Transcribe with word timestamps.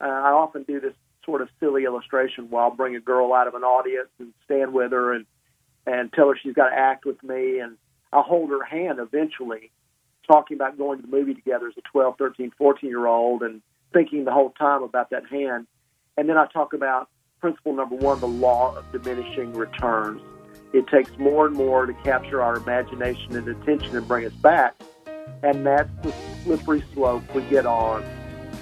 Uh, 0.00 0.04
I 0.04 0.30
often 0.30 0.62
do 0.64 0.80
this 0.80 0.94
sort 1.24 1.42
of 1.42 1.48
silly 1.60 1.84
illustration 1.84 2.48
where 2.50 2.62
I'll 2.62 2.70
bring 2.70 2.96
a 2.96 3.00
girl 3.00 3.34
out 3.34 3.48
of 3.48 3.54
an 3.54 3.64
audience 3.64 4.08
and 4.18 4.32
stand 4.44 4.72
with 4.72 4.92
her 4.92 5.12
and 5.12 5.26
and 5.86 6.12
tell 6.12 6.28
her 6.28 6.36
she's 6.36 6.54
got 6.54 6.70
to 6.70 6.76
act 6.76 7.04
with 7.04 7.22
me, 7.22 7.60
and 7.60 7.76
I'll 8.12 8.24
hold 8.24 8.50
her 8.50 8.64
hand 8.64 8.98
eventually, 8.98 9.70
talking 10.26 10.56
about 10.56 10.76
going 10.76 11.00
to 11.00 11.02
the 11.02 11.16
movie 11.16 11.34
together 11.34 11.68
as 11.68 11.74
a 11.78 11.82
12, 11.92 12.16
13, 12.18 12.50
14 12.58 12.90
year 12.90 13.06
old, 13.06 13.42
and 13.42 13.62
thinking 13.92 14.24
the 14.24 14.32
whole 14.32 14.50
time 14.50 14.82
about 14.82 15.10
that 15.10 15.26
hand. 15.26 15.68
And 16.16 16.28
then 16.28 16.36
I 16.36 16.46
talk 16.46 16.72
about 16.72 17.08
principle 17.40 17.72
number 17.72 17.94
one, 17.94 18.18
the 18.18 18.26
law 18.26 18.74
of 18.76 18.90
diminishing 18.90 19.52
returns. 19.52 20.20
It 20.72 20.88
takes 20.88 21.16
more 21.18 21.46
and 21.46 21.54
more 21.54 21.86
to 21.86 21.94
capture 22.02 22.42
our 22.42 22.56
imagination 22.56 23.36
and 23.36 23.46
attention 23.46 23.96
and 23.96 24.08
bring 24.08 24.26
us 24.26 24.32
back. 24.32 24.74
And 25.44 25.64
that's 25.64 25.90
the 26.02 26.12
slippery 26.42 26.82
slope 26.94 27.22
we 27.32 27.42
get 27.42 27.64
on 27.64 28.02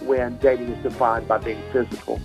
when 0.05 0.37
dating 0.39 0.69
is 0.69 0.83
defined 0.83 1.27
by 1.27 1.39
being 1.39 1.63
physical. 1.73 2.21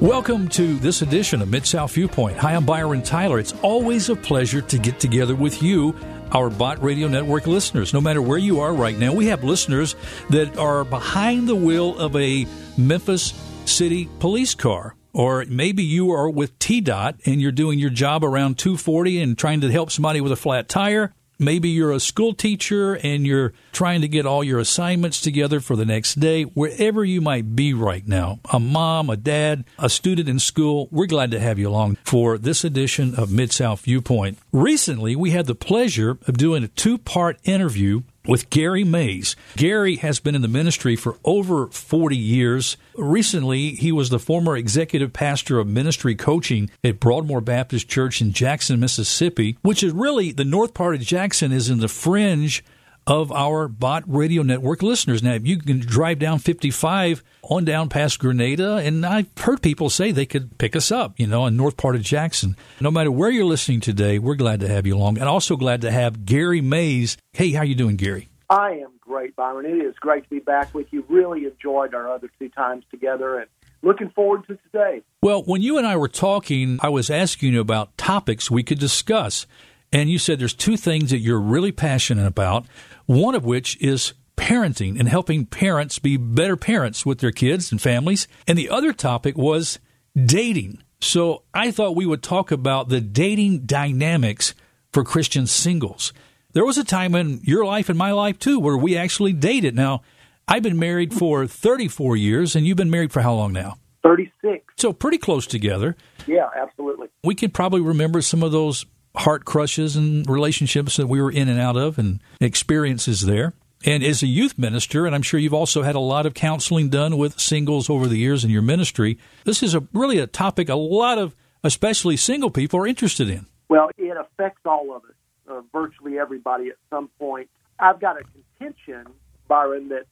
Welcome 0.00 0.48
to 0.48 0.74
this 0.74 1.00
edition 1.00 1.40
of 1.40 1.48
Mid 1.48 1.66
South 1.66 1.92
Viewpoint. 1.94 2.36
Hi, 2.38 2.54
I'm 2.54 2.66
Byron 2.66 3.02
Tyler. 3.02 3.38
It's 3.38 3.54
always 3.62 4.10
a 4.10 4.16
pleasure 4.16 4.60
to 4.60 4.78
get 4.78 5.00
together 5.00 5.34
with 5.34 5.62
you, 5.62 5.96
our 6.32 6.50
Bott 6.50 6.82
Radio 6.82 7.08
Network 7.08 7.46
listeners. 7.46 7.94
No 7.94 8.02
matter 8.02 8.20
where 8.20 8.36
you 8.36 8.60
are 8.60 8.74
right 8.74 8.98
now, 8.98 9.14
we 9.14 9.26
have 9.28 9.42
listeners 9.42 9.96
that 10.28 10.58
are 10.58 10.84
behind 10.84 11.48
the 11.48 11.56
wheel 11.56 11.98
of 11.98 12.14
a 12.14 12.46
Memphis 12.76 13.32
City 13.64 14.08
police 14.18 14.54
car. 14.54 14.94
Or 15.14 15.46
maybe 15.48 15.82
you 15.82 16.10
are 16.12 16.28
with 16.28 16.58
TDOT 16.58 17.26
and 17.26 17.40
you're 17.40 17.50
doing 17.50 17.78
your 17.78 17.88
job 17.88 18.22
around 18.22 18.58
240 18.58 19.22
and 19.22 19.38
trying 19.38 19.62
to 19.62 19.72
help 19.72 19.90
somebody 19.90 20.20
with 20.20 20.30
a 20.30 20.36
flat 20.36 20.68
tire. 20.68 21.14
Maybe 21.38 21.68
you're 21.68 21.92
a 21.92 22.00
school 22.00 22.34
teacher 22.34 22.94
and 22.94 23.26
you're 23.26 23.52
trying 23.72 24.00
to 24.00 24.08
get 24.08 24.24
all 24.24 24.42
your 24.42 24.58
assignments 24.58 25.20
together 25.20 25.60
for 25.60 25.76
the 25.76 25.84
next 25.84 26.18
day. 26.18 26.44
Wherever 26.44 27.04
you 27.04 27.20
might 27.20 27.54
be 27.54 27.74
right 27.74 28.06
now, 28.06 28.40
a 28.52 28.58
mom, 28.58 29.10
a 29.10 29.16
dad, 29.16 29.64
a 29.78 29.90
student 29.90 30.28
in 30.28 30.38
school, 30.38 30.88
we're 30.90 31.06
glad 31.06 31.30
to 31.32 31.40
have 31.40 31.58
you 31.58 31.68
along 31.68 31.98
for 32.04 32.38
this 32.38 32.64
edition 32.64 33.14
of 33.16 33.30
Mid 33.30 33.52
South 33.52 33.82
Viewpoint. 33.82 34.38
Recently, 34.52 35.14
we 35.14 35.30
had 35.30 35.46
the 35.46 35.54
pleasure 35.54 36.18
of 36.26 36.38
doing 36.38 36.64
a 36.64 36.68
two 36.68 36.96
part 36.96 37.38
interview 37.44 38.02
with 38.26 38.50
Gary 38.50 38.84
Maze. 38.84 39.36
Gary 39.56 39.96
has 39.96 40.20
been 40.20 40.34
in 40.34 40.42
the 40.42 40.48
ministry 40.48 40.96
for 40.96 41.16
over 41.24 41.66
40 41.68 42.16
years. 42.16 42.76
Recently, 42.96 43.70
he 43.70 43.92
was 43.92 44.10
the 44.10 44.18
former 44.18 44.56
executive 44.56 45.12
pastor 45.12 45.58
of 45.58 45.66
ministry 45.66 46.14
coaching 46.14 46.70
at 46.82 47.00
Broadmoor 47.00 47.40
Baptist 47.40 47.88
Church 47.88 48.20
in 48.20 48.32
Jackson, 48.32 48.80
Mississippi, 48.80 49.58
which 49.62 49.82
is 49.82 49.92
really 49.92 50.32
the 50.32 50.44
north 50.44 50.74
part 50.74 50.94
of 50.94 51.00
Jackson 51.00 51.52
is 51.52 51.70
in 51.70 51.78
the 51.78 51.88
fringe 51.88 52.64
of 53.06 53.30
our 53.30 53.68
Bott 53.68 54.02
Radio 54.06 54.42
Network 54.42 54.82
listeners. 54.82 55.22
Now, 55.22 55.34
you 55.34 55.58
can 55.58 55.78
drive 55.78 56.18
down 56.18 56.40
55 56.40 57.22
on 57.42 57.64
down 57.64 57.88
past 57.88 58.18
Grenada, 58.18 58.76
and 58.76 59.06
I've 59.06 59.28
heard 59.38 59.62
people 59.62 59.90
say 59.90 60.10
they 60.10 60.26
could 60.26 60.58
pick 60.58 60.74
us 60.74 60.90
up, 60.90 61.14
you 61.16 61.26
know, 61.26 61.46
in 61.46 61.56
north 61.56 61.76
part 61.76 61.94
of 61.94 62.02
Jackson. 62.02 62.56
No 62.80 62.90
matter 62.90 63.12
where 63.12 63.30
you're 63.30 63.44
listening 63.44 63.80
today, 63.80 64.18
we're 64.18 64.34
glad 64.34 64.60
to 64.60 64.68
have 64.68 64.86
you 64.86 64.96
along, 64.96 65.18
and 65.18 65.28
also 65.28 65.56
glad 65.56 65.82
to 65.82 65.90
have 65.92 66.24
Gary 66.26 66.60
Maze. 66.60 67.16
Hey, 67.32 67.52
how 67.52 67.62
you 67.62 67.76
doing, 67.76 67.96
Gary? 67.96 68.28
I 68.50 68.72
am 68.72 68.90
great, 69.00 69.36
Byron. 69.36 69.66
It 69.66 69.84
is 69.84 69.94
great 69.96 70.24
to 70.24 70.30
be 70.30 70.40
back 70.40 70.74
with 70.74 70.92
you. 70.92 71.04
Really 71.08 71.44
enjoyed 71.44 71.94
our 71.94 72.10
other 72.12 72.30
two 72.40 72.48
times 72.48 72.84
together, 72.90 73.38
and 73.38 73.48
looking 73.82 74.10
forward 74.10 74.46
to 74.48 74.56
today. 74.56 75.02
Well, 75.22 75.44
when 75.44 75.62
you 75.62 75.78
and 75.78 75.86
I 75.86 75.96
were 75.96 76.08
talking, 76.08 76.80
I 76.82 76.88
was 76.88 77.08
asking 77.08 77.52
you 77.52 77.60
about 77.60 77.96
topics 77.96 78.50
we 78.50 78.64
could 78.64 78.80
discuss. 78.80 79.46
And 79.92 80.10
you 80.10 80.18
said 80.18 80.38
there's 80.38 80.54
two 80.54 80.76
things 80.76 81.10
that 81.10 81.18
you're 81.18 81.40
really 81.40 81.72
passionate 81.72 82.26
about 82.26 82.66
one 83.06 83.34
of 83.34 83.44
which 83.44 83.80
is 83.80 84.14
parenting 84.36 84.98
and 84.98 85.08
helping 85.08 85.46
parents 85.46 85.98
be 85.98 86.16
better 86.16 86.56
parents 86.56 87.06
with 87.06 87.20
their 87.20 87.30
kids 87.30 87.72
and 87.72 87.80
families. 87.80 88.28
And 88.46 88.58
the 88.58 88.68
other 88.68 88.92
topic 88.92 89.36
was 89.36 89.78
dating. 90.14 90.82
So 91.00 91.42
I 91.54 91.70
thought 91.70 91.96
we 91.96 92.06
would 92.06 92.22
talk 92.22 92.50
about 92.50 92.88
the 92.88 93.00
dating 93.00 93.60
dynamics 93.60 94.54
for 94.92 95.04
Christian 95.04 95.46
singles. 95.46 96.12
There 96.52 96.64
was 96.64 96.78
a 96.78 96.84
time 96.84 97.14
in 97.14 97.40
your 97.42 97.64
life 97.64 97.88
and 97.88 97.98
my 97.98 98.12
life 98.12 98.38
too 98.38 98.58
where 98.58 98.76
we 98.76 98.96
actually 98.96 99.32
dated. 99.32 99.74
Now, 99.74 100.02
I've 100.48 100.62
been 100.62 100.78
married 100.78 101.12
for 101.12 101.46
34 101.46 102.16
years, 102.16 102.54
and 102.54 102.66
you've 102.66 102.76
been 102.76 102.90
married 102.90 103.12
for 103.12 103.20
how 103.20 103.34
long 103.34 103.52
now? 103.52 103.78
36. 104.04 104.64
So 104.76 104.92
pretty 104.92 105.18
close 105.18 105.46
together. 105.46 105.96
Yeah, 106.26 106.48
absolutely. 106.56 107.08
We 107.24 107.34
can 107.34 107.50
probably 107.50 107.80
remember 107.80 108.22
some 108.22 108.44
of 108.44 108.52
those 108.52 108.86
heart 109.16 109.44
crushes 109.44 109.96
and 109.96 110.28
relationships 110.28 110.96
that 110.96 111.06
we 111.06 111.20
were 111.20 111.30
in 111.30 111.48
and 111.48 111.60
out 111.60 111.76
of 111.76 111.98
and 111.98 112.20
experiences 112.40 113.22
there. 113.22 113.54
And 113.84 114.02
as 114.02 114.22
a 114.22 114.26
youth 114.26 114.58
minister, 114.58 115.06
and 115.06 115.14
I'm 115.14 115.22
sure 115.22 115.38
you've 115.38 115.54
also 115.54 115.82
had 115.82 115.94
a 115.94 116.00
lot 116.00 116.26
of 116.26 116.34
counseling 116.34 116.88
done 116.88 117.18
with 117.18 117.38
singles 117.38 117.88
over 117.90 118.06
the 118.06 118.16
years 118.16 118.44
in 118.44 118.50
your 118.50 118.62
ministry, 118.62 119.18
this 119.44 119.62
is 119.62 119.74
a 119.74 119.86
really 119.92 120.18
a 120.18 120.26
topic 120.26 120.68
a 120.68 120.74
lot 120.74 121.18
of 121.18 121.36
especially 121.62 122.16
single 122.16 122.50
people 122.50 122.80
are 122.80 122.86
interested 122.86 123.28
in. 123.28 123.46
Well, 123.68 123.90
it 123.98 124.16
affects 124.16 124.60
all 124.64 124.94
of 124.94 125.04
us, 125.04 125.10
uh, 125.48 125.60
virtually 125.72 126.18
everybody 126.18 126.68
at 126.68 126.76
some 126.90 127.08
point. 127.18 127.48
I've 127.78 128.00
got 128.00 128.16
a 128.20 128.24
contention, 128.58 129.12
Byron, 129.48 129.88
that 129.88 130.04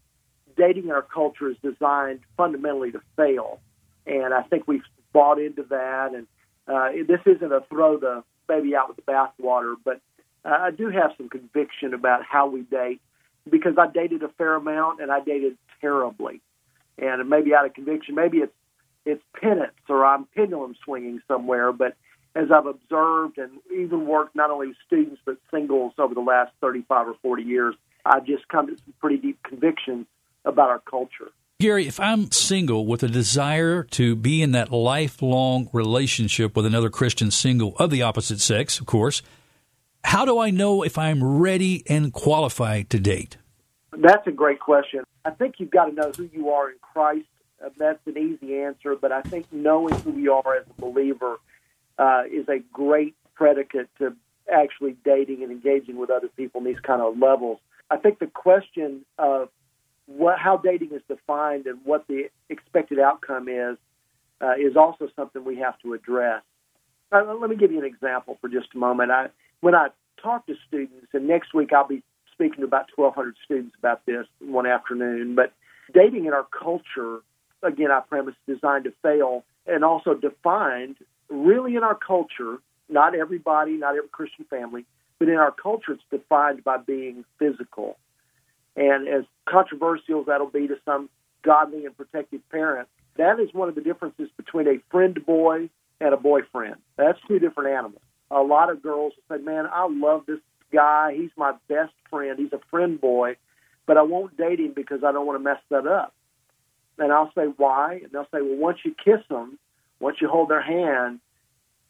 dating 0.56 0.84
in 0.84 0.90
our 0.90 1.02
culture 1.02 1.48
is 1.50 1.56
designed 1.62 2.20
fundamentally 2.36 2.92
to 2.92 3.00
fail. 3.16 3.60
And 4.06 4.34
I 4.34 4.42
think 4.42 4.66
we've 4.66 4.82
bought 5.12 5.38
into 5.40 5.62
that. 5.70 6.14
And 6.14 6.26
uh, 6.68 6.90
this 7.06 7.20
isn't 7.26 7.52
a 7.52 7.60
throw 7.70 7.98
the 7.98 8.24
baby 8.46 8.74
out 8.76 8.88
with 8.88 8.96
the 8.96 9.02
bathwater, 9.02 9.74
but 9.84 10.00
uh, 10.44 10.48
I 10.48 10.70
do 10.70 10.88
have 10.88 11.12
some 11.16 11.28
conviction 11.28 11.94
about 11.94 12.22
how 12.24 12.48
we 12.48 12.62
date 12.62 13.00
because 13.48 13.74
I 13.78 13.86
dated 13.86 14.22
a 14.22 14.28
fair 14.28 14.54
amount 14.54 15.00
and 15.00 15.10
I 15.10 15.20
dated 15.20 15.56
terribly, 15.80 16.40
and 16.98 17.28
maybe 17.28 17.54
out 17.54 17.66
of 17.66 17.74
conviction, 17.74 18.14
maybe 18.14 18.38
it's 18.38 18.52
it's 19.06 19.22
penance 19.38 19.72
or 19.88 20.04
I'm 20.04 20.24
pendulum 20.34 20.74
swinging 20.82 21.20
somewhere, 21.28 21.72
but 21.72 21.94
as 22.34 22.50
I've 22.50 22.66
observed 22.66 23.38
and 23.38 23.52
even 23.72 24.06
worked 24.06 24.34
not 24.34 24.50
only 24.50 24.68
with 24.68 24.76
students 24.86 25.20
but 25.24 25.36
singles 25.52 25.92
over 25.98 26.14
the 26.14 26.20
last 26.20 26.52
35 26.60 27.08
or 27.08 27.14
40 27.22 27.42
years, 27.42 27.74
I've 28.04 28.26
just 28.26 28.48
come 28.48 28.66
to 28.66 28.76
some 28.76 28.94
pretty 29.00 29.18
deep 29.18 29.42
convictions 29.42 30.06
about 30.44 30.68
our 30.70 30.80
culture. 30.80 31.30
Gary, 31.60 31.86
if 31.86 32.00
I'm 32.00 32.32
single 32.32 32.84
with 32.84 33.04
a 33.04 33.08
desire 33.08 33.84
to 33.92 34.16
be 34.16 34.42
in 34.42 34.50
that 34.52 34.72
lifelong 34.72 35.70
relationship 35.72 36.56
with 36.56 36.66
another 36.66 36.90
Christian 36.90 37.30
single 37.30 37.76
of 37.76 37.90
the 37.90 38.02
opposite 38.02 38.40
sex, 38.40 38.80
of 38.80 38.86
course, 38.86 39.22
how 40.02 40.24
do 40.24 40.40
I 40.40 40.50
know 40.50 40.82
if 40.82 40.98
I'm 40.98 41.22
ready 41.22 41.84
and 41.88 42.12
qualified 42.12 42.90
to 42.90 42.98
date? 42.98 43.38
That's 43.92 44.26
a 44.26 44.32
great 44.32 44.58
question. 44.58 45.04
I 45.24 45.30
think 45.30 45.54
you've 45.58 45.70
got 45.70 45.86
to 45.86 45.92
know 45.92 46.10
who 46.10 46.28
you 46.32 46.50
are 46.50 46.70
in 46.70 46.76
Christ. 46.80 47.28
Uh, 47.64 47.68
that's 47.78 48.04
an 48.06 48.18
easy 48.18 48.56
answer, 48.56 48.96
but 49.00 49.12
I 49.12 49.22
think 49.22 49.46
knowing 49.52 49.94
who 50.00 50.18
you 50.18 50.32
are 50.32 50.56
as 50.56 50.66
a 50.66 50.80
believer 50.80 51.36
uh, 51.98 52.22
is 52.28 52.48
a 52.48 52.58
great 52.72 53.14
predicate 53.36 53.88
to 53.98 54.16
actually 54.52 54.96
dating 55.04 55.44
and 55.44 55.52
engaging 55.52 55.98
with 55.98 56.10
other 56.10 56.28
people 56.36 56.62
in 56.62 56.66
these 56.66 56.80
kind 56.80 57.00
of 57.00 57.16
levels. 57.16 57.60
I 57.90 57.96
think 57.96 58.18
the 58.18 58.26
question 58.26 59.04
of 59.18 59.50
what, 60.06 60.38
how 60.38 60.56
dating 60.56 60.90
is 60.92 61.02
defined 61.08 61.66
and 61.66 61.78
what 61.84 62.06
the 62.08 62.30
expected 62.48 62.98
outcome 62.98 63.48
is 63.48 63.76
uh, 64.40 64.54
is 64.58 64.76
also 64.76 65.08
something 65.16 65.44
we 65.44 65.56
have 65.56 65.78
to 65.80 65.94
address. 65.94 66.42
Uh, 67.12 67.34
let 67.40 67.48
me 67.48 67.56
give 67.56 67.72
you 67.72 67.78
an 67.78 67.84
example 67.84 68.36
for 68.40 68.48
just 68.48 68.68
a 68.74 68.78
moment. 68.78 69.10
I, 69.10 69.28
when 69.60 69.74
I 69.74 69.88
talk 70.22 70.46
to 70.46 70.54
students, 70.66 71.06
and 71.12 71.26
next 71.28 71.54
week 71.54 71.72
I'll 71.72 71.86
be 71.86 72.02
speaking 72.32 72.60
to 72.60 72.64
about 72.64 72.86
1,200 72.96 73.36
students 73.44 73.74
about 73.78 74.04
this 74.06 74.26
one 74.40 74.66
afternoon, 74.66 75.34
but 75.34 75.52
dating 75.92 76.26
in 76.26 76.32
our 76.32 76.44
culture, 76.44 77.20
again, 77.62 77.90
I 77.90 78.00
premise, 78.00 78.34
designed 78.46 78.84
to 78.84 78.92
fail 79.02 79.44
and 79.66 79.84
also 79.84 80.14
defined 80.14 80.96
really 81.28 81.76
in 81.76 81.84
our 81.84 81.94
culture, 81.94 82.58
not 82.88 83.14
everybody, 83.14 83.72
not 83.72 83.96
every 83.96 84.08
Christian 84.08 84.44
family, 84.50 84.84
but 85.18 85.28
in 85.28 85.36
our 85.36 85.52
culture, 85.52 85.92
it's 85.92 86.02
defined 86.10 86.64
by 86.64 86.78
being 86.78 87.24
physical. 87.38 87.96
And 88.76 89.08
as 89.08 89.24
controversial 89.46 90.24
that'll 90.24 90.50
be 90.50 90.68
to 90.68 90.76
some 90.84 91.08
godly 91.42 91.84
and 91.84 91.96
protective 91.96 92.40
parent. 92.50 92.88
that 93.16 93.38
is 93.38 93.52
one 93.52 93.68
of 93.68 93.74
the 93.74 93.80
differences 93.80 94.28
between 94.36 94.66
a 94.66 94.78
friend 94.90 95.24
boy 95.24 95.68
and 96.00 96.14
a 96.14 96.16
boyfriend. 96.16 96.76
That's 96.96 97.18
two 97.28 97.38
different 97.38 97.70
animals. 97.70 98.02
A 98.30 98.40
lot 98.40 98.70
of 98.70 98.82
girls 98.82 99.12
say, 99.30 99.38
Man, 99.38 99.66
I 99.70 99.86
love 99.88 100.24
this 100.26 100.40
guy. 100.72 101.14
He's 101.14 101.30
my 101.36 101.52
best 101.68 101.92
friend. 102.10 102.38
He's 102.38 102.52
a 102.52 102.60
friend 102.70 103.00
boy, 103.00 103.36
but 103.86 103.96
I 103.96 104.02
won't 104.02 104.36
date 104.36 104.58
him 104.58 104.72
because 104.74 105.04
I 105.04 105.12
don't 105.12 105.26
want 105.26 105.38
to 105.38 105.44
mess 105.44 105.60
that 105.70 105.86
up. 105.86 106.14
And 106.98 107.12
I'll 107.12 107.32
say, 107.34 107.44
Why? 107.56 108.00
And 108.02 108.10
they'll 108.12 108.24
say, 108.24 108.40
Well, 108.40 108.56
once 108.56 108.78
you 108.84 108.94
kiss 108.94 109.20
them, 109.28 109.58
once 110.00 110.16
you 110.20 110.28
hold 110.28 110.48
their 110.48 110.62
hand, 110.62 111.20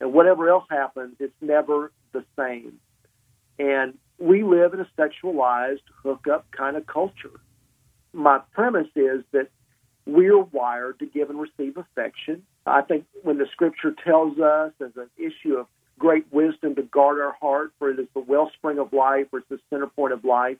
and 0.00 0.12
whatever 0.12 0.48
else 0.50 0.64
happens, 0.68 1.16
it's 1.20 1.34
never 1.40 1.92
the 2.12 2.24
same. 2.38 2.80
And 3.58 3.94
we 4.18 4.42
live 4.42 4.74
in 4.74 4.80
a 4.80 4.88
sexualized 4.98 5.82
hookup 6.02 6.50
kind 6.50 6.76
of 6.76 6.86
culture. 6.86 7.40
My 8.12 8.40
premise 8.52 8.88
is 8.94 9.24
that 9.32 9.48
we're 10.06 10.40
wired 10.40 10.98
to 11.00 11.06
give 11.06 11.30
and 11.30 11.40
receive 11.40 11.76
affection. 11.76 12.42
I 12.66 12.82
think 12.82 13.06
when 13.22 13.38
the 13.38 13.46
scripture 13.52 13.94
tells 14.04 14.38
us 14.38 14.72
as 14.80 14.96
an 14.96 15.10
issue 15.16 15.56
of 15.56 15.66
great 15.98 16.26
wisdom 16.32 16.74
to 16.74 16.82
guard 16.82 17.20
our 17.20 17.34
heart, 17.40 17.72
for 17.78 17.90
it 17.90 17.98
is 17.98 18.06
the 18.14 18.20
wellspring 18.20 18.78
of 18.78 18.92
life, 18.92 19.26
or 19.32 19.40
it's 19.40 19.48
the 19.48 19.58
center 19.70 19.86
point 19.86 20.12
of 20.12 20.24
life. 20.24 20.58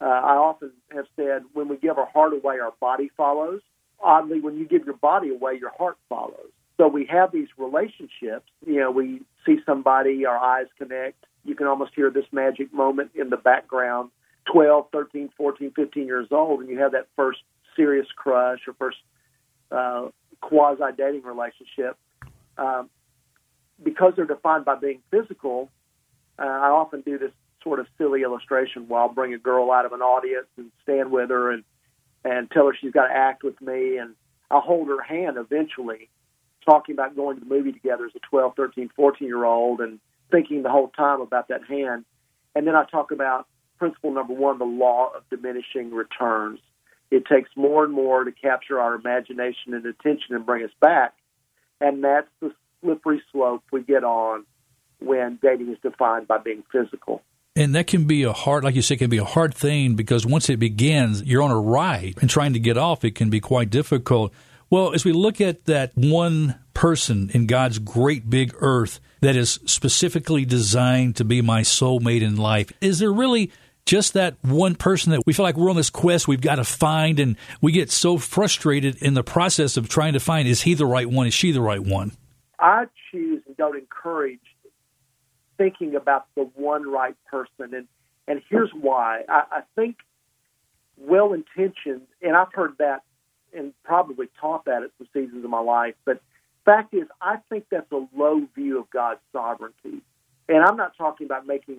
Uh, 0.00 0.04
I 0.04 0.34
often 0.34 0.72
have 0.92 1.06
said 1.16 1.42
when 1.52 1.68
we 1.68 1.76
give 1.76 1.96
our 1.96 2.06
heart 2.06 2.32
away, 2.32 2.58
our 2.58 2.72
body 2.80 3.10
follows. 3.16 3.60
Oddly, 4.00 4.40
when 4.40 4.58
you 4.58 4.66
give 4.66 4.84
your 4.84 4.96
body 4.96 5.30
away, 5.30 5.58
your 5.60 5.70
heart 5.78 5.96
follows. 6.08 6.50
So 6.76 6.88
we 6.88 7.06
have 7.06 7.30
these 7.30 7.48
relationships. 7.56 8.50
You 8.66 8.80
know, 8.80 8.90
we 8.90 9.22
see 9.46 9.58
somebody, 9.64 10.26
our 10.26 10.36
eyes 10.36 10.66
connect. 10.76 11.24
You 11.44 11.54
can 11.54 11.66
almost 11.66 11.92
hear 11.94 12.10
this 12.10 12.26
magic 12.32 12.72
moment 12.72 13.12
in 13.14 13.30
the 13.30 13.36
background. 13.36 14.10
12, 14.52 14.86
13, 14.92 15.30
14, 15.36 15.72
15 15.74 16.06
years 16.06 16.28
old, 16.30 16.60
and 16.60 16.68
you 16.68 16.78
have 16.78 16.92
that 16.92 17.06
first 17.14 17.40
serious 17.76 18.06
crush 18.16 18.60
or 18.66 18.74
first 18.74 18.98
uh, 19.70 20.08
quasi 20.40 20.82
dating 20.96 21.22
relationship. 21.22 21.96
Um, 22.58 22.90
because 23.82 24.14
they're 24.16 24.24
defined 24.24 24.64
by 24.64 24.76
being 24.76 25.00
physical, 25.10 25.70
uh, 26.38 26.42
I 26.42 26.68
often 26.68 27.00
do 27.02 27.18
this 27.18 27.32
sort 27.62 27.78
of 27.78 27.86
silly 27.98 28.22
illustration 28.22 28.88
where 28.88 29.00
I'll 29.00 29.08
bring 29.08 29.34
a 29.34 29.38
girl 29.38 29.70
out 29.70 29.86
of 29.86 29.92
an 29.92 30.00
audience 30.00 30.46
and 30.56 30.70
stand 30.82 31.10
with 31.10 31.30
her 31.30 31.52
and 31.52 31.64
and 32.24 32.48
tell 32.50 32.66
her 32.66 32.76
she's 32.80 32.92
got 32.92 33.08
to 33.08 33.12
act 33.12 33.42
with 33.42 33.60
me, 33.60 33.96
and 33.96 34.14
I'll 34.48 34.60
hold 34.60 34.86
her 34.86 35.02
hand 35.02 35.36
eventually, 35.38 36.08
talking 36.64 36.94
about 36.94 37.16
going 37.16 37.36
to 37.36 37.40
the 37.44 37.52
movie 37.52 37.72
together 37.72 38.06
as 38.06 38.12
a 38.14 38.20
12, 38.30 38.54
13, 38.54 38.90
14 38.94 39.26
year 39.26 39.44
old, 39.44 39.80
and 39.80 39.98
thinking 40.32 40.62
the 40.62 40.70
whole 40.70 40.88
time 40.88 41.20
about 41.20 41.48
that 41.48 41.64
hand. 41.68 42.04
And 42.54 42.66
then 42.66 42.74
I 42.74 42.84
talk 42.84 43.12
about 43.12 43.46
principle 43.78 44.12
number 44.12 44.32
one, 44.32 44.58
the 44.58 44.64
law 44.64 45.10
of 45.14 45.22
diminishing 45.30 45.92
returns. 45.92 46.58
It 47.10 47.24
takes 47.26 47.50
more 47.56 47.84
and 47.84 47.92
more 47.92 48.24
to 48.24 48.32
capture 48.32 48.80
our 48.80 48.94
imagination 48.94 49.74
and 49.74 49.84
attention 49.84 50.34
and 50.34 50.46
bring 50.46 50.64
us 50.64 50.70
back. 50.80 51.14
And 51.80 52.02
that's 52.02 52.28
the 52.40 52.52
slippery 52.80 53.22
slope 53.30 53.62
we 53.70 53.82
get 53.82 54.02
on 54.02 54.44
when 54.98 55.38
dating 55.42 55.70
is 55.70 55.78
defined 55.82 56.28
by 56.28 56.38
being 56.38 56.62
physical. 56.72 57.22
And 57.54 57.74
that 57.74 57.86
can 57.86 58.06
be 58.06 58.22
a 58.22 58.32
hard, 58.32 58.64
like 58.64 58.74
you 58.74 58.82
say, 58.82 58.96
can 58.96 59.10
be 59.10 59.18
a 59.18 59.24
hard 59.24 59.52
thing 59.52 59.94
because 59.94 60.24
once 60.24 60.48
it 60.48 60.58
begins, 60.58 61.22
you're 61.24 61.42
on 61.42 61.50
a 61.50 61.60
ride 61.60 62.14
and 62.22 62.30
trying 62.30 62.54
to 62.54 62.58
get 62.58 62.78
off, 62.78 63.04
it 63.04 63.14
can 63.14 63.28
be 63.28 63.40
quite 63.40 63.68
difficult. 63.68 64.32
Well, 64.72 64.94
as 64.94 65.04
we 65.04 65.12
look 65.12 65.38
at 65.42 65.66
that 65.66 65.92
one 65.94 66.58
person 66.72 67.30
in 67.34 67.46
God's 67.46 67.78
great 67.78 68.30
big 68.30 68.54
earth 68.60 69.00
that 69.20 69.36
is 69.36 69.60
specifically 69.66 70.46
designed 70.46 71.16
to 71.16 71.24
be 71.24 71.42
my 71.42 71.60
soulmate 71.60 72.22
in 72.22 72.36
life, 72.36 72.72
is 72.80 72.98
there 72.98 73.12
really 73.12 73.52
just 73.84 74.14
that 74.14 74.36
one 74.40 74.74
person 74.74 75.12
that 75.12 75.26
we 75.26 75.34
feel 75.34 75.44
like 75.44 75.58
we're 75.58 75.68
on 75.68 75.76
this 75.76 75.90
quest 75.90 76.26
we've 76.26 76.40
got 76.40 76.54
to 76.54 76.64
find 76.64 77.20
and 77.20 77.36
we 77.60 77.70
get 77.70 77.90
so 77.90 78.16
frustrated 78.16 78.96
in 79.02 79.12
the 79.12 79.22
process 79.22 79.76
of 79.76 79.90
trying 79.90 80.14
to 80.14 80.20
find 80.20 80.48
is 80.48 80.62
he 80.62 80.72
the 80.72 80.86
right 80.86 81.10
one 81.10 81.26
is 81.26 81.34
she 81.34 81.50
the 81.50 81.60
right 81.60 81.80
one 81.80 82.12
i 82.60 82.84
choose 83.10 83.42
and 83.44 83.56
don't 83.56 83.76
encourage 83.76 84.38
thinking 85.62 85.94
about 85.94 86.26
the 86.34 86.42
one 86.54 86.88
right 86.88 87.16
person. 87.30 87.74
And, 87.74 87.86
and 88.26 88.42
here's 88.48 88.70
why. 88.72 89.22
I, 89.28 89.42
I 89.50 89.60
think 89.74 89.96
well 90.96 91.32
intentioned, 91.32 92.06
and 92.20 92.36
I've 92.36 92.52
heard 92.52 92.74
that 92.78 93.02
and 93.54 93.72
probably 93.84 94.28
taught 94.40 94.64
that 94.66 94.82
at 94.82 94.90
some 94.98 95.08
seasons 95.12 95.44
of 95.44 95.50
my 95.50 95.60
life, 95.60 95.94
but 96.04 96.20
fact 96.64 96.94
is, 96.94 97.04
I 97.20 97.36
think 97.48 97.66
that's 97.70 97.90
a 97.92 98.06
low 98.16 98.46
view 98.54 98.78
of 98.78 98.90
God's 98.90 99.20
sovereignty. 99.32 100.02
And 100.48 100.64
I'm 100.64 100.76
not 100.76 100.96
talking 100.96 101.26
about 101.26 101.46
making 101.46 101.78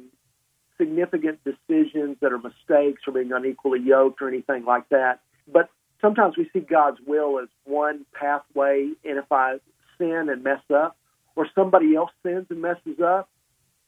significant 0.78 1.40
decisions 1.44 2.18
that 2.22 2.32
are 2.32 2.40
mistakes 2.40 3.04
or 3.08 3.14
being 3.14 3.32
unequally 3.32 3.80
yoked 3.80 4.22
or 4.22 4.28
anything 4.28 4.66
like 4.66 4.90
that. 4.90 5.20
But 5.52 5.70
sometimes 6.02 6.38
we 6.38 6.50
see 6.54 6.60
God's 6.60 7.00
will 7.06 7.40
as 7.40 7.50
one 7.66 8.06
pathway, 8.14 8.92
and 9.06 9.18
if 9.18 9.32
I 9.32 9.58
sin 9.98 10.28
and 10.30 10.44
mess 10.44 10.62
up, 10.74 10.98
or 11.36 11.48
somebody 11.56 11.96
else 11.96 12.12
sins 12.24 12.48
and 12.50 12.62
messes 12.62 13.00
up, 13.04 13.30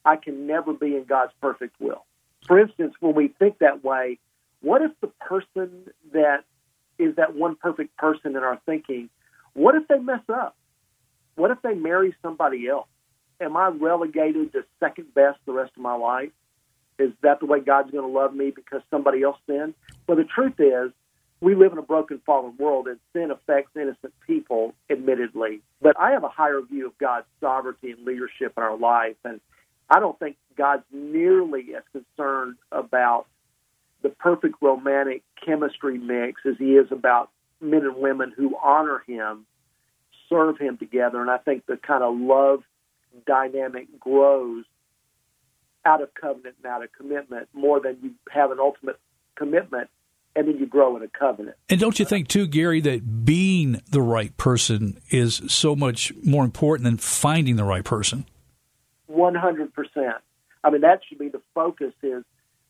I 0.03 0.15
can 0.15 0.47
never 0.47 0.73
be 0.73 0.95
in 0.95 1.05
God's 1.05 1.33
perfect 1.41 1.75
will. 1.79 2.05
For 2.47 2.59
instance, 2.59 2.93
when 2.99 3.15
we 3.15 3.27
think 3.27 3.59
that 3.59 3.83
way, 3.83 4.19
what 4.61 4.81
if 4.81 4.91
the 5.01 5.07
person 5.07 5.89
that 6.13 6.43
is 6.97 7.15
that 7.15 7.35
one 7.35 7.55
perfect 7.55 7.97
person 7.97 8.35
in 8.35 8.43
our 8.43 8.59
thinking, 8.65 9.09
what 9.53 9.75
if 9.75 9.87
they 9.87 9.99
mess 9.99 10.21
up? 10.29 10.55
What 11.35 11.51
if 11.51 11.61
they 11.61 11.73
marry 11.73 12.15
somebody 12.21 12.67
else? 12.67 12.87
Am 13.41 13.57
I 13.57 13.67
relegated 13.67 14.53
to 14.53 14.63
second 14.79 15.13
best 15.13 15.39
the 15.45 15.53
rest 15.53 15.71
of 15.75 15.81
my 15.81 15.95
life? 15.95 16.31
Is 16.97 17.11
that 17.23 17.41
the 17.41 17.45
way 17.45 17.59
God's 17.59 17.91
going 17.91 18.09
to 18.09 18.19
love 18.19 18.33
me 18.33 18.51
because 18.51 18.81
somebody 18.89 19.21
else 19.23 19.37
sinned? 19.47 19.73
Well, 20.07 20.17
the 20.17 20.23
truth 20.23 20.59
is, 20.59 20.91
we 21.41 21.53
live 21.53 21.73
in 21.73 21.77
a 21.77 21.81
broken, 21.83 22.21
fallen 22.25 22.55
world, 22.57 22.87
and 22.87 22.97
sin 23.11 23.31
affects 23.31 23.71
innocent 23.75 24.13
people, 24.25 24.73
admittedly. 24.89 25.61
But 25.81 25.99
I 25.99 26.11
have 26.11 26.23
a 26.23 26.29
higher 26.29 26.61
view 26.61 26.87
of 26.87 26.97
God's 26.97 27.27
sovereignty 27.41 27.91
and 27.91 28.05
leadership 28.05 28.53
in 28.55 28.63
our 28.63 28.77
life. 28.77 29.17
And 29.25 29.41
I 29.89 29.99
don't 29.99 30.17
think 30.17 30.37
God's 30.57 30.85
nearly 30.91 31.75
as 31.75 31.83
concerned 31.91 32.55
about 32.71 33.27
the 34.05 34.11
perfect 34.11 34.57
romantic 34.61 35.23
chemistry 35.43 35.97
mix 35.97 36.41
as 36.45 36.53
he 36.59 36.73
is 36.73 36.85
about 36.91 37.31
men 37.59 37.81
and 37.81 37.95
women 37.95 38.31
who 38.37 38.55
honor 38.63 39.01
him, 39.07 39.47
serve 40.29 40.59
him 40.59 40.77
together. 40.77 41.21
And 41.21 41.31
I 41.31 41.39
think 41.39 41.65
the 41.65 41.77
kind 41.77 42.03
of 42.03 42.15
love 42.15 42.59
dynamic 43.25 43.87
grows 43.99 44.65
out 45.85 46.03
of 46.03 46.13
covenant 46.13 46.55
and 46.63 46.71
out 46.71 46.83
of 46.83 46.89
commitment 46.93 47.47
more 47.51 47.79
than 47.79 47.97
you 48.03 48.11
have 48.29 48.51
an 48.51 48.59
ultimate 48.59 48.99
commitment 49.35 49.89
and 50.35 50.47
then 50.47 50.57
you 50.59 50.67
grow 50.67 50.95
in 50.97 51.01
a 51.01 51.07
covenant. 51.07 51.57
And 51.67 51.79
don't 51.79 51.97
you 51.97 52.05
think 52.05 52.27
too, 52.27 52.45
Gary, 52.45 52.81
that 52.81 53.25
being 53.25 53.81
the 53.89 54.03
right 54.03 54.37
person 54.37 55.01
is 55.09 55.41
so 55.47 55.75
much 55.75 56.13
more 56.23 56.45
important 56.45 56.83
than 56.83 56.97
finding 56.97 57.55
the 57.55 57.63
right 57.63 57.83
person? 57.83 58.27
100%. 59.11 59.69
I 60.63 60.69
mean, 60.69 60.81
that 60.81 60.99
should 61.09 61.17
be 61.17 61.29
the 61.29 61.41
focus 61.55 61.93
is, 62.03 62.23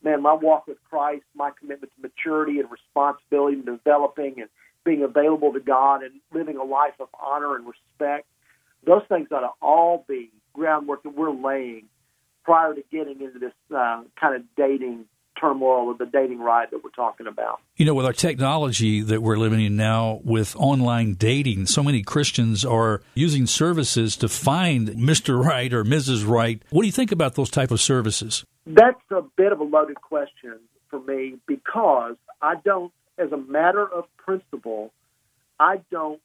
man, 0.06 0.22
my 0.22 0.34
walk 0.34 0.68
with 0.68 0.78
Christ, 0.90 1.24
my 1.36 1.52
commitment 1.60 1.92
to 1.96 2.02
maturity 2.02 2.60
and 2.60 2.70
responsibility 2.72 3.58
and 3.58 3.66
developing 3.66 4.36
and 4.38 4.50
being 4.86 5.04
available 5.04 5.52
to 5.54 5.60
God 5.60 6.04
and 6.04 6.14
living 6.34 6.58
a 6.58 6.64
life 6.64 6.94
of 7.00 7.10
honor 7.22 7.56
and 7.56 7.66
respect. 7.66 8.28
Those 8.86 9.02
things 9.10 9.28
ought 9.32 9.42
to 9.42 9.50
all 9.62 10.06
be 10.08 10.30
groundwork 10.54 11.04
that 11.04 11.18
we're 11.18 11.32
laying 11.32 11.88
prior 12.44 12.76
to 12.76 12.84
getting 12.92 13.20
into 13.20 13.40
this 13.40 13.54
uh, 13.76 14.04
kind 14.20 14.36
of 14.36 14.44
dating 14.56 15.06
turmoil 15.42 15.92
of 15.92 15.98
the 15.98 16.06
dating 16.06 16.40
ride 16.40 16.70
that 16.72 16.84
we're 16.84 16.92
talking 16.92 17.28
about. 17.28 17.60
You 17.76 17.86
know, 17.86 17.94
with 17.94 18.06
our 18.06 18.14
technology 18.14 19.02
that 19.02 19.22
we're 19.22 19.38
living 19.38 19.60
in 19.60 19.76
now 19.76 20.22
with 20.24 20.56
online 20.56 21.16
dating, 21.16 21.66
so 21.66 21.84
many 21.84 22.04
Christians 22.04 22.64
are 22.64 23.02
using 23.16 23.48
services 23.48 24.16
to 24.18 24.30
find 24.30 24.90
Mr. 24.90 25.44
Right 25.44 25.74
or 25.74 25.84
Mrs. 25.84 26.26
Right. 26.26 26.62
What 26.70 26.84
do 26.84 26.88
you 26.88 26.94
think 26.94 27.12
about 27.12 27.34
those 27.36 27.50
type 27.50 27.72
of 27.72 27.82
services? 27.82 28.46
That's 28.66 29.00
a 29.12 29.22
bit 29.22 29.52
of 29.52 29.60
a 29.60 29.64
loaded 29.64 30.02
question 30.02 30.60
for 30.90 31.00
me 31.00 31.38
because 31.46 32.16
I 32.42 32.56
don't, 32.64 32.92
as 33.18 33.32
a 33.32 33.38
matter 33.38 33.88
of 33.88 34.06
principle, 34.18 34.92
I 35.60 35.82
don't 35.92 36.20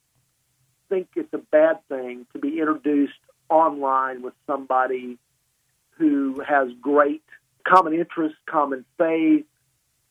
think 0.89 1.09
it's 1.17 1.33
a 1.33 1.39
bad 1.39 1.79
thing 1.89 2.27
to 2.33 2.39
be 2.39 2.59
introduced 2.59 3.13
online 3.49 4.23
with 4.23 4.35
somebody 4.47 5.19
who 5.99 6.43
has 6.47 6.69
great 6.81 7.23
common 7.67 7.93
interests, 7.95 8.39
common 8.47 8.85
faith, 8.97 9.45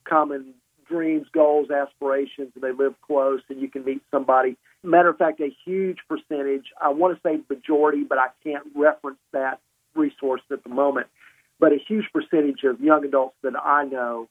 common 0.07 0.53
dreams, 0.87 1.27
goals, 1.33 1.69
aspirations, 1.69 2.51
and 2.55 2.63
they 2.63 2.71
live 2.71 2.95
close, 3.01 3.41
and 3.49 3.61
you 3.61 3.69
can 3.69 3.85
meet 3.85 4.01
somebody. 4.11 4.57
Matter 4.83 5.09
of 5.09 5.17
fact, 5.17 5.39
a 5.39 5.55
huge 5.65 5.97
percentage, 6.07 6.65
I 6.81 6.89
want 6.89 7.15
to 7.15 7.21
say 7.21 7.41
majority, 7.49 8.03
but 8.03 8.17
I 8.17 8.27
can't 8.43 8.65
reference 8.75 9.19
that 9.33 9.59
resource 9.95 10.41
at 10.51 10.63
the 10.63 10.69
moment, 10.69 11.07
but 11.59 11.71
a 11.71 11.77
huge 11.87 12.05
percentage 12.13 12.63
of 12.63 12.79
young 12.79 13.05
adults 13.05 13.35
that 13.43 13.53
I 13.55 13.85
know, 13.85 14.27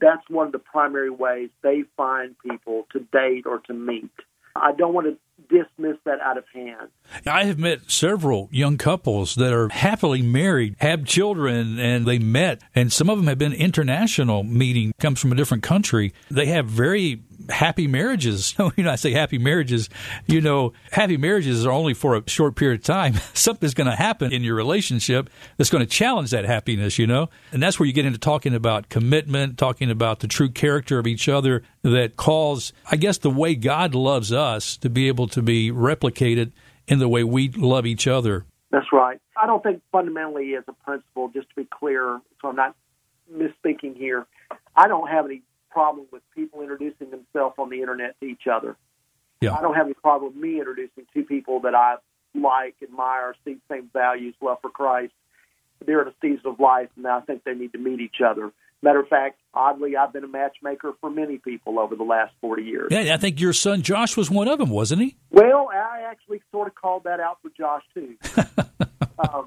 that's 0.00 0.28
one 0.28 0.46
of 0.46 0.52
the 0.52 0.58
primary 0.58 1.10
ways 1.10 1.50
they 1.62 1.84
find 1.96 2.36
people 2.38 2.86
to 2.92 3.00
date 3.00 3.46
or 3.46 3.58
to 3.60 3.74
meet. 3.74 4.10
I 4.54 4.72
don't 4.72 4.92
want 4.92 5.06
to 5.06 5.16
dismiss 5.48 5.96
that 6.04 6.20
out 6.20 6.36
of 6.36 6.44
hand. 6.52 6.88
I 7.26 7.44
have 7.44 7.58
met 7.58 7.90
several 7.90 8.48
young 8.50 8.76
couples 8.76 9.36
that 9.36 9.52
are 9.52 9.68
happily 9.68 10.20
married, 10.20 10.76
have 10.80 11.04
children, 11.04 11.78
and 11.78 12.06
they 12.06 12.18
met, 12.18 12.62
and 12.74 12.92
some 12.92 13.08
of 13.08 13.18
them 13.18 13.28
have 13.28 13.38
been 13.38 13.52
international 13.52 14.42
meeting, 14.42 14.92
comes 14.98 15.20
from 15.20 15.32
a 15.32 15.36
different 15.36 15.62
country. 15.62 16.12
They 16.30 16.46
have 16.46 16.66
very 16.66 17.22
happy 17.48 17.86
marriages. 17.86 18.54
you 18.76 18.84
know, 18.84 18.90
I 18.90 18.96
say 18.96 19.12
happy 19.12 19.38
marriages, 19.38 19.88
you 20.26 20.40
know, 20.40 20.72
happy 20.90 21.16
marriages 21.16 21.64
are 21.66 21.72
only 21.72 21.94
for 21.94 22.16
a 22.16 22.28
short 22.28 22.56
period 22.56 22.80
of 22.80 22.84
time. 22.84 23.14
Something's 23.34 23.74
going 23.74 23.88
to 23.88 23.96
happen 23.96 24.32
in 24.32 24.42
your 24.42 24.54
relationship 24.54 25.30
that's 25.56 25.70
going 25.70 25.84
to 25.84 25.90
challenge 25.90 26.30
that 26.30 26.44
happiness, 26.44 26.98
you 26.98 27.06
know? 27.06 27.28
And 27.52 27.62
that's 27.62 27.78
where 27.78 27.86
you 27.86 27.92
get 27.92 28.06
into 28.06 28.18
talking 28.18 28.54
about 28.54 28.88
commitment, 28.88 29.58
talking 29.58 29.90
about 29.90 30.20
the 30.20 30.28
true 30.28 30.50
character 30.50 30.98
of 30.98 31.06
each 31.06 31.28
other 31.28 31.62
that 31.82 32.16
calls, 32.16 32.72
I 32.90 32.96
guess, 32.96 33.18
the 33.18 33.30
way 33.30 33.54
God 33.54 33.94
loves 33.94 34.32
us 34.32 34.76
to 34.78 34.90
be 34.90 35.08
able 35.08 35.28
to 35.28 35.42
be 35.42 35.70
replicated 35.70 36.52
in 36.86 36.98
the 36.98 37.08
way 37.08 37.22
we 37.24 37.48
love 37.50 37.86
each 37.86 38.06
other. 38.06 38.44
That's 38.70 38.86
right. 38.92 39.20
I 39.40 39.46
don't 39.46 39.62
think 39.62 39.82
fundamentally 39.92 40.54
as 40.54 40.64
a 40.68 40.72
principle, 40.72 41.28
just 41.28 41.48
to 41.50 41.54
be 41.56 41.64
clear, 41.64 42.20
so 42.40 42.48
I'm 42.48 42.56
not 42.56 42.74
misspeaking 43.32 43.96
here, 43.96 44.26
I 44.76 44.88
don't 44.88 45.08
have 45.08 45.26
any 45.26 45.42
problem 45.70 46.06
with 46.12 46.22
people 46.34 46.62
introducing 46.62 47.10
themselves 47.10 47.54
on 47.58 47.70
the 47.70 47.80
internet 47.80 48.18
to 48.20 48.26
each 48.26 48.46
other. 48.50 48.76
Yeah. 49.40 49.54
I 49.54 49.62
don't 49.62 49.74
have 49.74 49.86
any 49.86 49.94
problem 49.94 50.32
with 50.34 50.42
me 50.42 50.58
introducing 50.58 51.06
two 51.14 51.24
people 51.24 51.60
that 51.60 51.74
I 51.74 51.96
like, 52.34 52.76
admire, 52.82 53.34
see 53.44 53.54
the 53.54 53.60
same 53.74 53.90
values, 53.92 54.34
love 54.40 54.58
for 54.60 54.70
Christ. 54.70 55.12
They're 55.84 56.02
in 56.02 56.08
a 56.08 56.14
season 56.20 56.46
of 56.46 56.60
life, 56.60 56.88
and 56.96 57.06
I 57.06 57.20
think 57.20 57.44
they 57.44 57.54
need 57.54 57.72
to 57.72 57.78
meet 57.78 58.00
each 58.00 58.20
other. 58.24 58.52
Matter 58.82 59.00
of 59.00 59.08
fact, 59.08 59.40
oddly, 59.54 59.96
I've 59.96 60.12
been 60.12 60.24
a 60.24 60.28
matchmaker 60.28 60.92
for 61.00 61.10
many 61.10 61.38
people 61.38 61.78
over 61.78 61.96
the 61.96 62.04
last 62.04 62.32
40 62.40 62.62
years. 62.62 62.88
Yeah, 62.90 63.14
I 63.14 63.16
think 63.16 63.40
your 63.40 63.52
son 63.52 63.82
Josh 63.82 64.16
was 64.16 64.30
one 64.30 64.48
of 64.48 64.58
them, 64.58 64.70
wasn't 64.70 65.02
he? 65.02 65.16
Well, 65.30 65.68
I 65.72 66.02
actually 66.08 66.42
sort 66.52 66.68
of 66.68 66.74
called 66.74 67.04
that 67.04 67.20
out 67.20 67.38
for 67.42 67.50
Josh, 67.56 67.82
too. 67.94 68.16
um, 69.18 69.44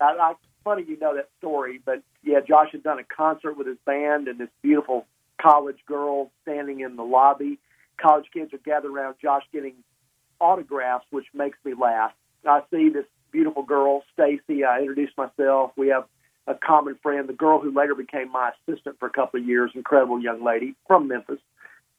I, 0.00 0.04
I, 0.04 0.34
funny 0.62 0.84
you 0.86 0.98
know 0.98 1.14
that 1.14 1.28
story, 1.38 1.80
but 1.84 2.02
yeah, 2.22 2.40
Josh 2.46 2.68
had 2.72 2.82
done 2.82 2.98
a 2.98 3.04
concert 3.04 3.56
with 3.56 3.66
his 3.66 3.78
band, 3.86 4.28
and 4.28 4.38
this 4.38 4.48
beautiful 4.62 5.06
college 5.40 5.78
girl 5.86 6.30
standing 6.42 6.80
in 6.80 6.96
the 6.96 7.02
lobby. 7.02 7.58
College 8.00 8.26
kids 8.32 8.52
are 8.52 8.58
gathered 8.58 8.90
around 8.90 9.16
Josh 9.22 9.42
getting 9.52 9.74
autographs, 10.40 11.06
which 11.10 11.26
makes 11.34 11.58
me 11.64 11.74
laugh. 11.74 12.12
I 12.46 12.62
see 12.70 12.88
this 12.88 13.06
beautiful 13.32 13.62
girl, 13.62 14.02
Stacy. 14.12 14.64
I 14.64 14.80
introduce 14.80 15.10
myself. 15.16 15.72
We 15.76 15.88
have 15.88 16.04
a 16.46 16.54
common 16.54 16.96
friend, 17.02 17.28
the 17.28 17.32
girl 17.32 17.60
who 17.60 17.72
later 17.72 17.94
became 17.94 18.30
my 18.30 18.52
assistant 18.68 18.98
for 18.98 19.06
a 19.06 19.10
couple 19.10 19.40
of 19.40 19.46
years, 19.46 19.72
incredible 19.74 20.20
young 20.20 20.44
lady 20.44 20.74
from 20.86 21.08
Memphis. 21.08 21.40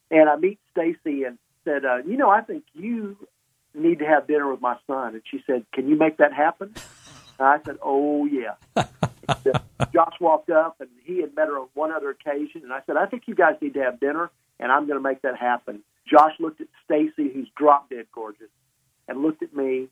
And 0.10 0.30
I 0.30 0.38
meet 0.38 0.60
Stacy 0.72 1.24
and 1.24 1.38
said, 1.66 1.84
uh, 1.84 1.98
"You 1.98 2.16
know, 2.16 2.30
I 2.30 2.42
think 2.42 2.64
you 2.74 3.18
need 3.74 4.00
to 4.00 4.06
have 4.06 4.26
dinner 4.28 4.50
with 4.50 4.62
my 4.62 4.78
son." 4.88 5.16
And 5.16 5.24
she 5.30 5.44
said, 5.46 5.66
"Can 5.74 5.90
you 5.90 5.98
make 5.98 6.18
that 6.18 6.34
happen?" 6.34 6.74
And 7.40 7.48
I 7.48 7.62
said, 7.64 7.78
"Oh 7.82 8.26
yeah." 8.26 8.56
Josh 9.94 10.14
walked 10.20 10.50
up, 10.50 10.78
and 10.80 10.90
he 11.04 11.22
had 11.22 11.36
met 11.36 11.48
her 11.48 11.60
on 11.60 11.68
one 11.74 11.92
other 11.92 12.10
occasion, 12.10 12.62
and 12.64 12.74
I 12.74 12.82
said, 12.86 12.98
"I 12.98 13.06
think 13.06 13.24
you 13.28 13.36
guys 13.36 13.56
need 13.62 13.74
to 13.76 13.84
have 13.84 14.00
dinner, 14.00 14.30
and 14.60 14.72
I'm 14.72 14.88
going 14.88 14.98
to 14.98 15.04
make 15.04 15.22
that 15.22 15.38
happen." 15.38 15.84
Josh 16.10 16.34
looked 16.40 16.62
at 16.62 16.68
Stacy, 16.86 17.32
who's 17.34 17.50
drop 17.56 17.90
dead 17.90 18.08
gorgeous, 18.14 18.50
and 19.08 19.22
looked 19.22 19.44
at 19.44 19.56
me, 19.56 19.90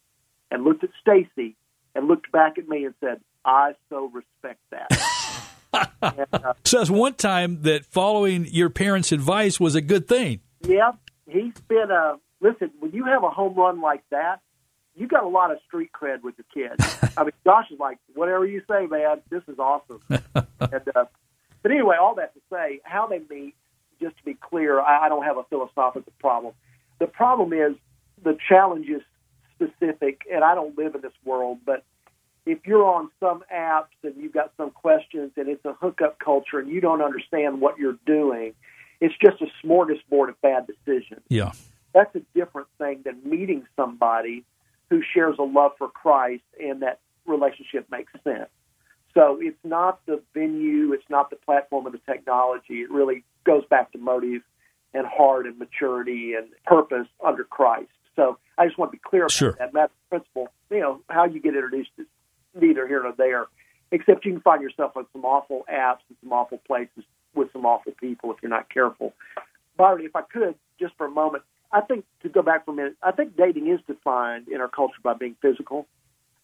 and 0.49 0.63
looked 0.63 0.83
at 0.83 0.91
Stacy, 1.01 1.55
and 1.93 2.07
looked 2.07 2.31
back 2.31 2.57
at 2.57 2.67
me 2.67 2.85
and 2.85 2.93
said, 2.99 3.21
I 3.45 3.73
so 3.89 4.11
respect 4.11 4.59
that. 4.71 5.89
and, 6.01 6.27
uh, 6.33 6.53
Says 6.63 6.89
one 6.89 7.13
time 7.13 7.61
that 7.61 7.85
following 7.85 8.45
your 8.45 8.69
parents' 8.69 9.11
advice 9.11 9.59
was 9.59 9.75
a 9.75 9.81
good 9.81 10.07
thing. 10.07 10.41
Yeah, 10.61 10.93
he's 11.29 11.53
been 11.67 11.91
a 11.91 12.15
listen. 12.41 12.71
When 12.79 12.91
you 12.91 13.05
have 13.05 13.23
a 13.23 13.29
home 13.29 13.55
run 13.55 13.81
like 13.81 14.03
that, 14.09 14.41
you 14.95 15.07
got 15.07 15.23
a 15.23 15.27
lot 15.27 15.51
of 15.51 15.57
street 15.67 15.91
cred 15.91 16.23
with 16.23 16.37
the 16.37 16.43
kids. 16.53 16.83
I 17.17 17.23
mean, 17.23 17.31
Josh 17.43 17.69
is 17.71 17.79
like, 17.79 17.97
whatever 18.13 18.45
you 18.45 18.61
say, 18.69 18.87
man, 18.87 19.21
this 19.29 19.43
is 19.47 19.59
awesome. 19.59 20.01
and, 20.09 20.87
uh, 20.95 21.05
but 21.61 21.71
anyway, 21.71 21.97
all 21.99 22.15
that 22.15 22.33
to 22.33 22.39
say, 22.51 22.79
how 22.83 23.07
they 23.07 23.19
meet. 23.29 23.55
Just 24.01 24.17
to 24.17 24.23
be 24.25 24.33
clear, 24.33 24.79
I, 24.81 25.05
I 25.05 25.09
don't 25.09 25.23
have 25.23 25.37
a 25.37 25.43
philosophical 25.45 26.11
problem. 26.19 26.53
The 26.99 27.07
problem 27.07 27.53
is 27.53 27.75
the 28.21 28.37
challenge 28.49 28.87
is 28.89 29.01
specific, 29.55 30.21
and 30.31 30.43
I 30.43 30.53
don't 30.53 30.77
live 30.77 30.95
in 30.95 31.01
this 31.01 31.13
world, 31.23 31.59
but 31.65 31.85
if 32.45 32.59
you're 32.65 32.85
on 32.85 33.09
some 33.19 33.43
apps 33.53 33.95
and 34.03 34.15
you've 34.17 34.33
got 34.33 34.51
some 34.57 34.71
questions 34.71 35.31
and 35.37 35.47
it's 35.47 35.63
a 35.65 35.73
hookup 35.73 36.19
culture 36.19 36.59
and 36.59 36.69
you 36.69 36.81
don't 36.81 37.01
understand 37.01 37.61
what 37.61 37.77
you're 37.77 37.97
doing, 38.05 38.53
it's 39.01 39.15
just 39.23 39.41
a 39.41 39.47
smorgasbord 39.65 40.29
of 40.29 40.41
bad 40.41 40.67
decisions. 40.67 41.21
Yeah. 41.29 41.51
That's 41.93 42.13
a 42.15 42.21
different 42.35 42.67
thing 42.77 43.01
than 43.03 43.21
meeting 43.23 43.65
somebody 43.75 44.43
who 44.89 45.01
shares 45.13 45.35
a 45.39 45.43
love 45.43 45.71
for 45.77 45.89
Christ 45.89 46.43
and 46.61 46.81
that 46.81 46.99
relationship 47.25 47.87
makes 47.89 48.11
sense. 48.23 48.49
So 49.13 49.39
it's 49.41 49.57
not 49.63 50.05
the 50.05 50.21
venue, 50.33 50.93
it's 50.93 51.09
not 51.09 51.29
the 51.29 51.37
platform 51.37 51.85
of 51.85 51.93
the 51.93 52.01
technology. 52.05 52.81
It 52.81 52.91
really 52.91 53.23
goes 53.45 53.63
back 53.69 53.91
to 53.93 53.97
motive 53.97 54.41
and 54.93 55.07
heart 55.07 55.45
and 55.45 55.57
maturity 55.57 56.33
and 56.33 56.47
purpose 56.65 57.07
under 57.25 57.43
Christ. 57.43 57.89
So 58.15 58.37
I 58.57 58.65
just 58.65 58.77
want 58.77 58.91
to 58.91 58.97
be 58.97 59.01
clear 59.03 59.23
about 59.23 59.31
sure. 59.31 59.55
that. 59.59 59.73
Matter 59.73 59.91
principle, 60.09 60.49
you 60.69 60.79
know, 60.79 61.01
how 61.09 61.25
you 61.25 61.39
get 61.39 61.55
introduced 61.55 61.89
is 61.97 62.05
neither 62.53 62.87
here 62.87 63.03
nor 63.03 63.13
there. 63.17 63.45
Except 63.91 64.25
you 64.25 64.33
can 64.33 64.41
find 64.41 64.61
yourself 64.61 64.95
on 64.97 65.05
some 65.13 65.25
awful 65.25 65.65
apps 65.71 65.99
and 66.09 66.17
some 66.21 66.33
awful 66.33 66.59
places 66.65 67.03
with 67.33 67.51
some 67.53 67.65
awful 67.65 67.93
people 67.99 68.31
if 68.31 68.37
you're 68.41 68.49
not 68.49 68.69
careful. 68.69 69.13
Byron, 69.77 70.05
if 70.05 70.15
I 70.15 70.21
could, 70.21 70.55
just 70.79 70.95
for 70.97 71.05
a 71.05 71.11
moment, 71.11 71.43
I 71.75 71.81
think 71.81 72.05
to 72.23 72.29
go 72.29 72.41
back 72.41 72.63
for 72.63 72.71
a 72.71 72.73
minute, 72.73 72.95
I 73.03 73.11
think 73.11 73.35
dating 73.35 73.67
is 73.67 73.81
defined 73.85 74.47
in 74.47 74.61
our 74.61 74.69
culture 74.69 75.01
by 75.03 75.13
being 75.13 75.35
physical. 75.41 75.85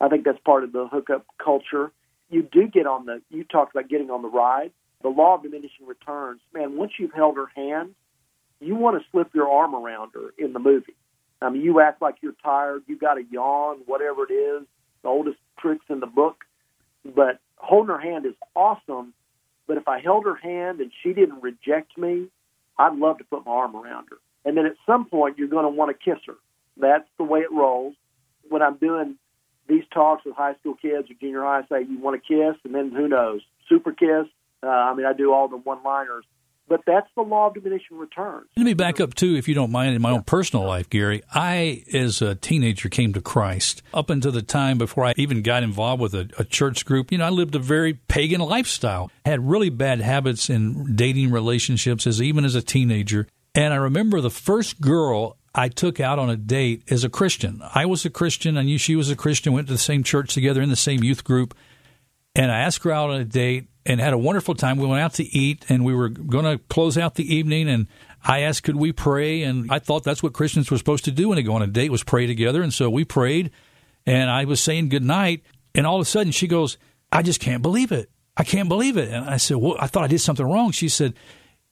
I 0.02 0.10
think 0.10 0.26
that's 0.26 0.40
part 0.40 0.66
of 0.66 0.74
the 0.74 0.90
hookup 0.92 1.26
culture. 1.42 1.94
You 2.30 2.44
do 2.44 2.68
get 2.68 2.86
on 2.86 3.06
the, 3.06 3.22
you 3.30 3.46
talked 3.46 3.74
about 3.74 3.88
getting 3.88 4.12
on 4.12 4.24
the 4.24 4.28
ride. 4.28 4.72
The 5.04 5.08
law 5.08 5.36
of 5.36 5.44
diminishing 5.44 5.88
returns, 5.88 6.42
man, 6.54 6.76
once 6.76 6.92
you've 7.00 7.14
held 7.14 7.38
her 7.38 7.48
hand, 7.56 7.96
you 8.60 8.76
want 8.76 9.02
to 9.02 9.10
slip 9.10 9.34
your 9.34 9.50
arm 9.50 9.74
around 9.74 10.12
her 10.16 10.34
in 10.38 10.52
the 10.52 10.60
movie. 10.60 10.96
I 11.42 11.50
mean, 11.50 11.62
you 11.62 11.80
act 11.80 12.02
like 12.02 12.16
you're 12.22 12.36
tired, 12.44 12.84
you 12.88 12.98
got 12.98 13.18
a 13.18 13.24
yawn, 13.32 13.78
whatever 13.86 14.26
it 14.30 14.34
is, 14.34 14.68
the 15.02 15.08
oldest 15.08 15.38
tricks 15.60 15.86
in 15.90 16.02
the 16.02 16.08
book. 16.08 16.44
But 17.06 17.40
holding 17.56 17.96
her 17.96 18.02
hand 18.02 18.26
is 18.26 18.36
awesome. 18.54 19.14
But 19.66 19.78
if 19.78 19.88
I 19.88 20.02
held 20.02 20.26
her 20.26 20.36
hand 20.36 20.82
and 20.82 20.92
she 21.02 21.14
didn't 21.14 21.42
reject 21.42 21.98
me, 21.98 22.28
I'd 22.78 22.98
love 22.98 23.20
to 23.20 23.24
put 23.24 23.46
my 23.46 23.54
arm 23.54 23.78
around 23.78 24.10
her. 24.10 24.18
And 24.46 24.58
then 24.58 24.66
at 24.66 24.74
some 24.86 25.06
point, 25.06 25.38
you're 25.38 25.48
going 25.48 25.66
to 25.66 25.70
want 25.70 25.96
to 25.96 26.12
kiss 26.12 26.20
her. 26.28 26.36
That's 26.78 27.08
the 27.18 27.24
way 27.24 27.40
it 27.40 27.52
rolls. 27.52 27.96
When 28.50 28.62
I'm 28.62 28.78
doing 28.78 29.18
these 29.68 29.84
talks 29.94 30.26
with 30.26 30.36
high 30.36 30.56
school 30.56 30.76
kids 30.76 31.10
or 31.10 31.14
junior 31.20 31.42
high, 31.42 31.60
I 31.60 31.62
say, 31.68 31.88
You 31.88 32.00
want 32.00 32.22
to 32.22 32.28
kiss? 32.28 32.60
And 32.64 32.74
then 32.74 32.92
who 32.92 33.08
knows? 33.08 33.42
Super 33.70 33.92
kiss. 33.92 34.28
Uh, 34.64 34.68
I 34.68 34.94
mean, 34.96 35.06
I 35.06 35.14
do 35.14 35.34
all 35.34 35.48
the 35.48 35.58
one 35.58 35.84
liners. 35.84 36.26
But 36.72 36.84
that's 36.88 37.08
the 37.18 37.22
law 37.22 37.48
of 37.48 37.54
diminishing 37.54 37.98
returns. 37.98 38.48
Let 38.56 38.64
me 38.64 38.74
back 38.74 39.02
up 39.02 39.14
too, 39.14 39.36
if 39.36 39.50
you 39.50 39.54
don't 39.54 39.72
mind, 39.72 39.94
in 39.94 40.02
my 40.02 40.12
own 40.12 40.24
personal 40.24 40.66
life, 40.66 40.90
Gary. 40.90 41.22
I, 41.34 41.84
as 41.94 42.22
a 42.22 42.36
teenager, 42.36 42.88
came 42.88 43.12
to 43.12 43.22
Christ. 43.22 43.82
Up 43.94 44.10
until 44.10 44.32
the 44.32 44.42
time 44.42 44.78
before 44.78 45.04
I 45.04 45.14
even 45.18 45.42
got 45.42 45.64
involved 45.64 46.02
with 46.02 46.14
a, 46.14 46.30
a 46.38 46.46
church 46.46 46.86
group, 46.86 47.12
you 47.12 47.18
know, 47.18 47.26
I 47.26 47.30
lived 47.30 47.56
a 47.56 47.60
very 47.60 47.96
pagan 47.96 48.40
lifestyle. 48.40 49.12
Had 49.26 49.46
really 49.50 49.70
bad 49.70 50.00
habits 50.00 50.50
in 50.50 50.96
dating 50.96 51.32
relationships 51.32 52.08
as 52.08 52.22
even 52.22 52.46
as 52.46 52.56
a 52.56 52.62
teenager. 52.62 53.28
And 53.54 53.74
I 53.74 53.78
remember 53.78 54.22
the 54.22 54.30
first 54.30 54.80
girl 54.80 55.38
I 55.54 55.68
took 55.68 56.00
out 56.00 56.20
on 56.20 56.30
a 56.30 56.38
date 56.38 56.84
as 56.90 57.04
a 57.04 57.10
Christian. 57.10 57.62
I 57.76 57.86
was 57.86 58.06
a 58.06 58.10
Christian. 58.10 58.58
I 58.58 58.64
knew 58.64 58.78
she 58.78 58.96
was 58.96 59.10
a 59.10 59.16
Christian. 59.16 59.54
Went 59.54 59.68
to 59.68 59.74
the 59.74 59.80
same 59.80 60.04
church 60.04 60.34
together 60.34 60.62
in 60.62 60.70
the 60.70 60.76
same 60.76 61.04
youth 61.04 61.24
group. 61.24 61.54
And 62.36 62.52
I 62.52 62.60
asked 62.60 62.84
her 62.84 62.92
out 62.92 63.10
on 63.10 63.20
a 63.20 63.26
date 63.26 63.68
and 63.86 64.00
had 64.00 64.14
a 64.14 64.18
wonderful 64.18 64.56
time. 64.56 64.78
We 64.78 64.88
went 64.88 65.02
out 65.02 65.16
to 65.16 65.24
eat 65.26 65.66
and 65.68 65.84
we 65.84 65.94
were 65.94 66.08
going 66.08 66.46
to 66.46 66.64
close 66.70 66.98
out 66.98 67.16
the 67.16 67.36
evening. 67.36 67.68
And 67.68 67.88
I 68.24 68.42
asked, 68.42 68.64
could 68.64 68.78
we 68.78 68.94
pray? 68.94 69.44
And 69.44 69.70
I 69.70 69.80
thought 69.80 70.04
that's 70.04 70.24
what 70.24 70.32
Christians 70.32 70.72
were 70.72 70.78
supposed 70.78 71.04
to 71.06 71.12
do 71.12 71.28
when 71.28 71.36
they 71.36 71.44
go 71.44 71.56
on 71.56 71.62
a 71.62 71.68
date 71.68 71.92
was 71.92 72.04
pray 72.04 72.28
together. 72.28 72.62
And 72.62 72.74
so 72.74 72.90
we 72.90 73.04
prayed 73.04 73.52
and 74.06 74.30
I 74.30 74.46
was 74.46 74.62
saying 74.62 74.90
good 74.90 75.04
night. 75.04 75.44
And 75.76 75.86
all 75.86 75.98
of 75.98 76.02
a 76.02 76.06
sudden 76.06 76.32
she 76.32 76.48
goes, 76.48 76.78
I 77.12 77.22
just 77.22 77.42
can't 77.42 77.62
believe 77.62 77.92
it. 77.92 78.10
I 78.38 78.46
can't 78.46 78.70
believe 78.70 78.96
it. 78.96 79.10
And 79.10 79.30
I 79.30 79.36
said, 79.36 79.58
well, 79.58 79.76
I 79.80 79.88
thought 79.88 80.06
I 80.06 80.08
did 80.08 80.22
something 80.22 80.46
wrong. 80.46 80.72
She 80.72 80.88
said, 80.88 81.14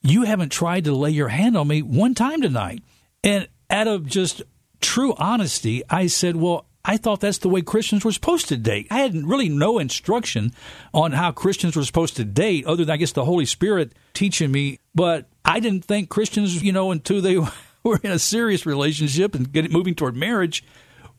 you 0.01 0.23
haven't 0.23 0.51
tried 0.51 0.85
to 0.85 0.93
lay 0.95 1.11
your 1.11 1.29
hand 1.29 1.57
on 1.57 1.67
me 1.67 1.81
one 1.81 2.13
time 2.13 2.41
tonight. 2.41 2.83
And 3.23 3.47
out 3.69 3.87
of 3.87 4.05
just 4.05 4.41
true 4.81 5.13
honesty, 5.17 5.83
I 5.89 6.07
said, 6.07 6.35
well, 6.35 6.65
I 6.85 6.97
thought 6.97 7.19
that's 7.19 7.39
the 7.39 7.49
way 7.49 7.61
Christians 7.61 8.05
were 8.05 8.11
supposed 8.11 8.47
to 8.47 8.57
date. 8.57 8.87
I 8.89 8.99
had 8.99 9.13
really 9.13 9.49
no 9.49 9.79
instruction 9.79 10.53
on 10.93 11.11
how 11.11 11.31
Christians 11.31 11.75
were 11.75 11.83
supposed 11.83 12.15
to 12.15 12.23
date, 12.23 12.65
other 12.65 12.85
than 12.85 12.93
I 12.93 12.97
guess 12.97 13.11
the 13.11 13.25
Holy 13.25 13.45
Spirit 13.45 13.93
teaching 14.13 14.51
me. 14.51 14.79
But 14.95 15.27
I 15.43 15.59
didn't 15.59 15.85
think 15.85 16.09
Christians, 16.09 16.63
you 16.63 16.71
know, 16.71 16.91
until 16.91 17.21
they 17.21 17.37
were 17.83 17.99
in 18.01 18.11
a 18.11 18.19
serious 18.19 18.65
relationship 18.65 19.35
and 19.35 19.51
getting 19.51 19.71
moving 19.71 19.95
toward 19.95 20.15
marriage, 20.15 20.63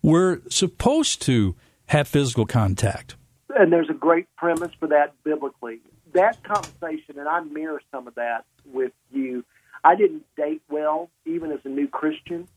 were 0.02 0.40
supposed 0.48 1.22
to 1.22 1.54
have 1.86 2.08
physical 2.08 2.46
contact. 2.46 3.16
And 3.50 3.72
there's 3.72 3.90
a 3.90 3.94
great 3.94 4.26
premise 4.36 4.72
for 4.78 4.88
that 4.88 5.12
biblically. 5.24 5.80
That 6.14 6.42
conversation, 6.42 7.18
and 7.18 7.28
I 7.28 7.40
mirror 7.40 7.80
some 7.90 8.08
of 8.08 8.14
that 8.16 8.44
with 8.64 8.92
you. 9.10 9.44
I 9.84 9.94
didn't 9.94 10.24
date 10.36 10.62
well, 10.68 11.10
even 11.24 11.52
as 11.52 11.60
a 11.64 11.68
new 11.68 11.88
Christian. 11.88 12.48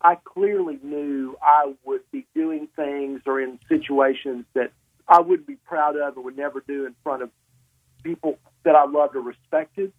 I 0.00 0.14
clearly 0.14 0.78
knew 0.82 1.36
I 1.42 1.74
would 1.84 2.02
be 2.10 2.26
doing 2.34 2.68
things 2.74 3.20
or 3.26 3.40
in 3.40 3.58
situations 3.68 4.46
that 4.54 4.72
I 5.06 5.20
wouldn't 5.20 5.46
be 5.46 5.56
proud 5.56 5.96
of 5.96 6.16
or 6.16 6.22
would 6.22 6.36
never 6.36 6.60
do 6.60 6.86
in 6.86 6.94
front 7.02 7.22
of 7.22 7.30
people 8.02 8.38
that 8.64 8.74
I 8.74 8.86
loved 8.86 9.16
or 9.16 9.20
respected. 9.20 9.92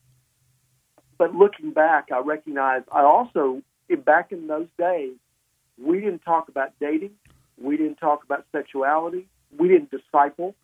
But 1.18 1.36
looking 1.36 1.72
back, 1.72 2.10
I 2.12 2.20
recognize 2.20 2.82
I 2.91 3.01
also, 3.01 3.62
back 4.06 4.32
in 4.32 4.48
those 4.48 4.68
days, 4.80 5.13
we 5.77 6.00
didn't 6.00 6.24
talk 6.24 6.50
about 6.50 6.72
dating. 6.80 7.12
We 7.62 7.77
didn't 7.77 7.98
talk 7.98 8.24
about 8.24 8.46
sexuality. 8.51 9.27
We 9.56 9.68
didn't 9.68 9.91
disciple, 9.91 10.56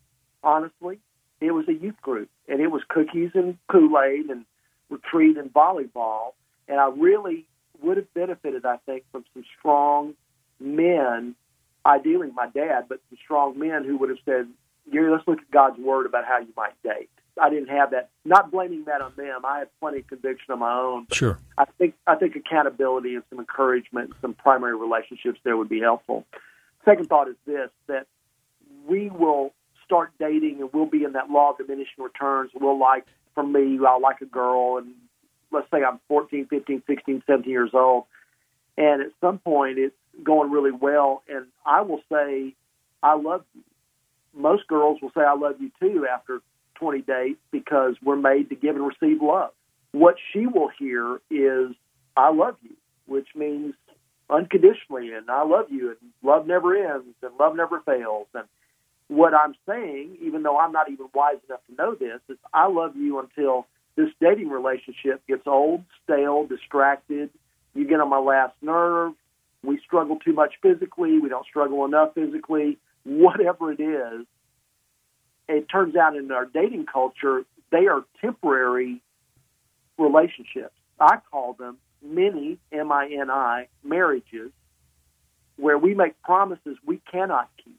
honestly. 0.44 1.00
It 1.40 1.52
was 1.52 1.68
a 1.68 1.74
youth 1.74 2.02
group, 2.02 2.30
and 2.48 2.60
it 2.60 2.72
was 2.72 2.82
cookies 2.88 3.32
and 3.36 3.58
Kool 3.68 4.00
Aid 4.00 4.30
and 4.30 4.46
retreat 4.90 5.38
and 5.38 5.54
volleyball. 5.54 6.34
And 6.68 6.80
I 6.80 6.90
really 6.90 7.46
would 7.82 7.98
have 7.98 8.14
benefited, 8.14 8.66
I 8.66 8.78
think, 8.86 9.04
from 9.12 9.24
some 9.34 9.46
strong 9.60 10.16
men, 10.60 11.36
ideally 11.86 12.32
my 12.34 12.48
dad, 12.48 12.86
but 12.90 13.00
some 13.10 13.18
strong 13.24 13.60
men 13.60 13.84
who 13.86 13.98
would 13.98 14.10
have 14.10 14.18
said, 14.26 14.48
Gary, 14.92 15.12
let's 15.12 15.28
look 15.28 15.40
at 15.40 15.52
God's 15.52 15.80
word 15.80 16.06
about 16.06 16.26
how 16.26 16.40
you 16.40 16.54
might 16.58 16.82
date. 16.84 17.10
I 17.40 17.52
didn't 17.52 17.70
have 17.70 17.92
that. 17.92 18.10
Not 18.26 18.50
blaming 18.50 18.86
that 18.86 19.02
on 19.02 19.14
them. 19.16 19.46
I 19.46 19.60
had 19.60 19.70
plenty 19.80 20.00
of 20.00 20.08
conviction 20.08 20.54
on 20.54 20.60
my 20.60 20.74
own. 20.74 21.06
Sure. 21.12 21.40
I 21.56 21.66
think 21.66 21.94
I 22.08 22.16
think 22.16 22.36
accountability 22.36 23.14
and 23.14 23.24
some 23.30 23.40
encouragement, 23.40 24.10
and 24.10 24.16
some 24.22 24.34
primary 24.34 24.76
relationships 24.76 25.40
there 25.44 25.56
would 25.56 25.70
be 25.70 25.80
helpful. 25.80 26.26
Second 26.84 27.08
thought 27.10 27.28
is 27.28 27.36
this: 27.46 27.70
that 27.86 28.08
we 28.88 29.10
will 29.12 29.54
start 29.88 30.12
dating 30.20 30.62
and 30.62 30.70
we'll 30.72 30.86
be 30.86 31.04
in 31.04 31.14
that 31.14 31.32
law 31.32 31.52
of 31.52 31.58
diminishing 31.58 32.04
returns. 32.04 32.52
We'll 32.54 32.80
like 32.80 33.06
for 33.38 33.44
me, 33.44 33.78
I 33.88 34.00
like 34.00 34.22
a 34.22 34.26
girl, 34.26 34.78
and 34.78 34.94
let's 35.52 35.70
say 35.70 35.84
I'm 35.84 36.00
14, 36.08 36.48
15, 36.48 36.82
16, 36.88 37.24
17 37.28 37.52
years 37.52 37.70
old, 37.72 38.06
and 38.80 39.00
at 39.04 39.12
some 39.22 39.38
point 39.38 39.78
it's 39.78 39.96
going 40.24 40.50
really 40.50 40.72
well, 40.72 41.22
and 41.30 41.46
I 41.64 41.82
will 41.82 42.02
say, 42.12 42.56
I 43.04 43.16
love 43.16 43.44
you. 43.54 43.62
Most 44.34 44.68
girls 44.68 45.00
will 45.04 45.12
say, 45.16 45.22
I 45.22 45.36
love 45.36 45.58
you 45.60 45.70
too 45.80 46.08
after 46.12 46.42
20 46.80 47.02
dates 47.04 47.40
because 47.52 47.94
we're 48.04 48.16
made 48.16 48.50
to 48.50 48.56
give 48.56 48.76
and 48.76 48.84
receive 48.84 49.22
love. 49.22 49.52
What 49.92 50.16
she 50.34 50.48
will 50.48 50.70
hear 50.80 51.22
is, 51.30 51.76
I 52.16 52.32
love 52.32 52.56
you, 52.64 52.76
which 53.06 53.28
means 53.36 53.76
unconditionally, 54.32 55.14
and 55.14 55.30
I 55.30 55.44
love 55.44 55.68
you, 55.70 55.90
and 55.90 55.98
love 56.24 56.48
never 56.48 56.76
ends, 56.76 57.16
and 57.22 57.32
love 57.40 57.56
never 57.56 57.82
fails. 57.82 58.26
And 58.34 58.46
what 59.08 59.34
I'm 59.34 59.56
saying, 59.68 60.18
even 60.22 60.44
though 60.44 60.58
I'm 60.58 60.72
not 60.72 60.90
even 60.92 61.08
wise 61.14 61.38
enough 61.48 61.62
to 61.70 61.76
know 61.76 61.96
this, 61.96 62.20
is 62.30 62.38
I 62.54 62.68
love 62.68 62.96
you 62.96 63.20
until 63.20 63.66
this 63.96 64.10
dating 64.22 64.50
relationship 64.50 65.26
gets 65.28 65.48
old, 65.48 65.84
stale, 66.04 66.46
distracted. 66.46 67.30
You 67.74 67.88
get 67.88 68.00
on 68.00 68.10
my 68.10 68.20
last 68.20 68.54
nerve. 68.62 69.14
We 69.64 69.80
struggle 69.80 70.18
too 70.18 70.34
much 70.34 70.56
physically. 70.62 71.20
We 71.20 71.30
don't 71.30 71.46
struggle 71.46 71.86
enough 71.86 72.14
physically. 72.14 72.78
Whatever 73.04 73.72
it 73.72 73.80
is, 73.80 74.26
it 75.48 75.68
turns 75.70 75.96
out 75.96 76.16
in 76.16 76.32
our 76.32 76.46
dating 76.46 76.86
culture, 76.86 77.44
they 77.72 77.88
are 77.88 78.04
temporary 78.22 79.02
relationships. 79.98 80.76
I 81.00 81.18
call 81.32 81.54
them 81.54 81.78
mini, 82.04 82.60
M 82.72 82.92
I 82.92 83.10
N 83.20 83.30
I, 83.32 83.68
marriages, 83.84 84.52
where 85.56 85.78
we 85.78 85.94
make 85.94 86.22
promises 86.22 86.78
we 86.86 87.02
cannot 87.12 87.50
keep. 87.64 87.77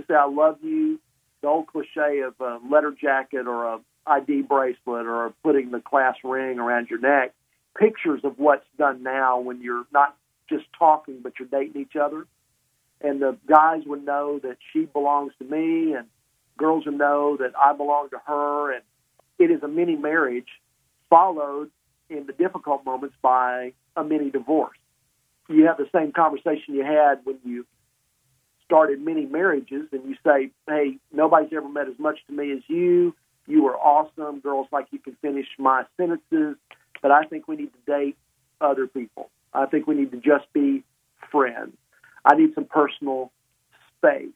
We 0.00 0.14
say, 0.14 0.18
I 0.18 0.26
love 0.26 0.56
you, 0.62 0.98
the 1.42 1.48
old 1.48 1.66
cliche 1.66 2.20
of 2.20 2.34
a 2.40 2.58
letter 2.70 2.90
jacket 2.90 3.46
or 3.46 3.74
a 3.74 3.80
ID 4.06 4.42
bracelet 4.42 5.06
or 5.06 5.34
putting 5.42 5.70
the 5.70 5.80
class 5.80 6.16
ring 6.24 6.58
around 6.58 6.88
your 6.88 7.00
neck, 7.00 7.34
pictures 7.78 8.22
of 8.24 8.38
what's 8.38 8.64
done 8.78 9.02
now 9.02 9.40
when 9.40 9.60
you're 9.60 9.84
not 9.92 10.16
just 10.48 10.64
talking, 10.78 11.20
but 11.22 11.34
you're 11.38 11.48
dating 11.48 11.82
each 11.82 11.96
other. 11.96 12.26
And 13.02 13.20
the 13.20 13.36
guys 13.46 13.82
would 13.84 14.04
know 14.04 14.38
that 14.42 14.56
she 14.72 14.86
belongs 14.86 15.32
to 15.38 15.44
me, 15.44 15.92
and 15.92 16.06
girls 16.56 16.86
would 16.86 16.96
know 16.96 17.36
that 17.36 17.52
I 17.58 17.74
belong 17.74 18.08
to 18.10 18.18
her. 18.26 18.72
And 18.72 18.82
it 19.38 19.50
is 19.50 19.62
a 19.62 19.68
mini 19.68 19.96
marriage 19.96 20.48
followed 21.10 21.70
in 22.08 22.26
the 22.26 22.32
difficult 22.32 22.86
moments 22.86 23.16
by 23.20 23.74
a 23.96 24.02
mini 24.02 24.30
divorce. 24.30 24.78
You 25.50 25.66
have 25.66 25.76
the 25.76 25.88
same 25.94 26.12
conversation 26.12 26.74
you 26.74 26.84
had 26.84 27.20
when 27.24 27.38
you 27.44 27.66
started 28.70 29.04
many 29.04 29.26
marriages, 29.26 29.88
and 29.90 30.04
you 30.08 30.16
say, 30.24 30.50
"Hey, 30.68 30.98
nobody's 31.12 31.52
ever 31.52 31.68
meant 31.68 31.88
as 31.88 31.98
much 31.98 32.24
to 32.28 32.32
me 32.32 32.52
as 32.52 32.62
you. 32.68 33.14
You 33.48 33.66
are 33.66 33.76
awesome. 33.76 34.38
Girls 34.38 34.68
like 34.70 34.86
you 34.92 35.00
can 35.00 35.16
finish 35.16 35.46
my 35.58 35.84
sentences, 35.96 36.56
but 37.02 37.10
I 37.10 37.24
think 37.24 37.48
we 37.48 37.56
need 37.56 37.72
to 37.72 37.80
date 37.86 38.16
other 38.60 38.86
people. 38.86 39.28
I 39.52 39.66
think 39.66 39.88
we 39.88 39.96
need 39.96 40.12
to 40.12 40.18
just 40.18 40.52
be 40.52 40.84
friends. 41.32 41.76
I 42.24 42.36
need 42.36 42.54
some 42.54 42.64
personal 42.64 43.32
space. 43.98 44.28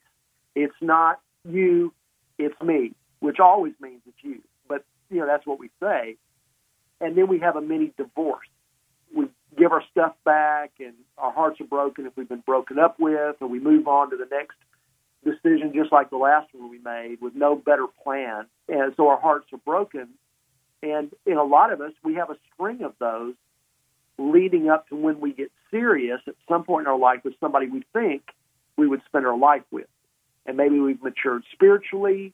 It's 0.53 0.75
not 0.81 1.21
you, 1.47 1.93
it's 2.37 2.59
me, 2.61 2.93
which 3.19 3.39
always 3.39 3.73
means 3.79 4.01
it's 4.05 4.21
you. 4.21 4.41
But 4.67 4.83
you 5.09 5.19
know 5.19 5.27
that's 5.27 5.45
what 5.45 5.59
we 5.59 5.69
say 5.79 6.17
and 7.01 7.17
then 7.17 7.27
we 7.27 7.39
have 7.39 7.55
a 7.55 7.61
mini 7.61 7.91
divorce. 7.97 8.47
Give 9.57 9.71
our 9.71 9.83
stuff 9.91 10.13
back, 10.25 10.71
and 10.79 10.93
our 11.17 11.31
hearts 11.31 11.61
are 11.61 11.65
broken 11.65 12.05
if 12.05 12.13
we've 12.17 12.27
been 12.27 12.43
broken 12.45 12.77
up 12.77 12.99
with, 12.99 13.37
or 13.39 13.47
we 13.47 13.59
move 13.59 13.87
on 13.87 14.09
to 14.09 14.17
the 14.17 14.27
next 14.29 14.57
decision, 15.23 15.71
just 15.73 15.91
like 15.91 16.09
the 16.09 16.17
last 16.17 16.47
one 16.53 16.69
we 16.69 16.79
made, 16.79 17.21
with 17.21 17.35
no 17.35 17.55
better 17.55 17.87
plan. 18.03 18.45
And 18.67 18.93
so 18.97 19.07
our 19.07 19.19
hearts 19.19 19.47
are 19.53 19.59
broken. 19.59 20.09
And 20.83 21.11
in 21.25 21.37
a 21.37 21.43
lot 21.43 21.71
of 21.71 21.81
us, 21.81 21.93
we 22.03 22.15
have 22.15 22.29
a 22.29 22.37
string 22.53 22.83
of 22.83 22.93
those 22.99 23.33
leading 24.17 24.69
up 24.69 24.87
to 24.89 24.95
when 24.95 25.19
we 25.19 25.33
get 25.33 25.51
serious 25.71 26.21
at 26.27 26.35
some 26.47 26.63
point 26.63 26.83
in 26.85 26.87
our 26.87 26.97
life 26.97 27.21
with 27.23 27.33
somebody 27.39 27.67
we 27.67 27.83
think 27.91 28.23
we 28.77 28.87
would 28.87 29.01
spend 29.05 29.25
our 29.25 29.37
life 29.37 29.63
with. 29.71 29.87
And 30.45 30.57
maybe 30.57 30.79
we've 30.79 31.01
matured 31.01 31.43
spiritually. 31.51 32.33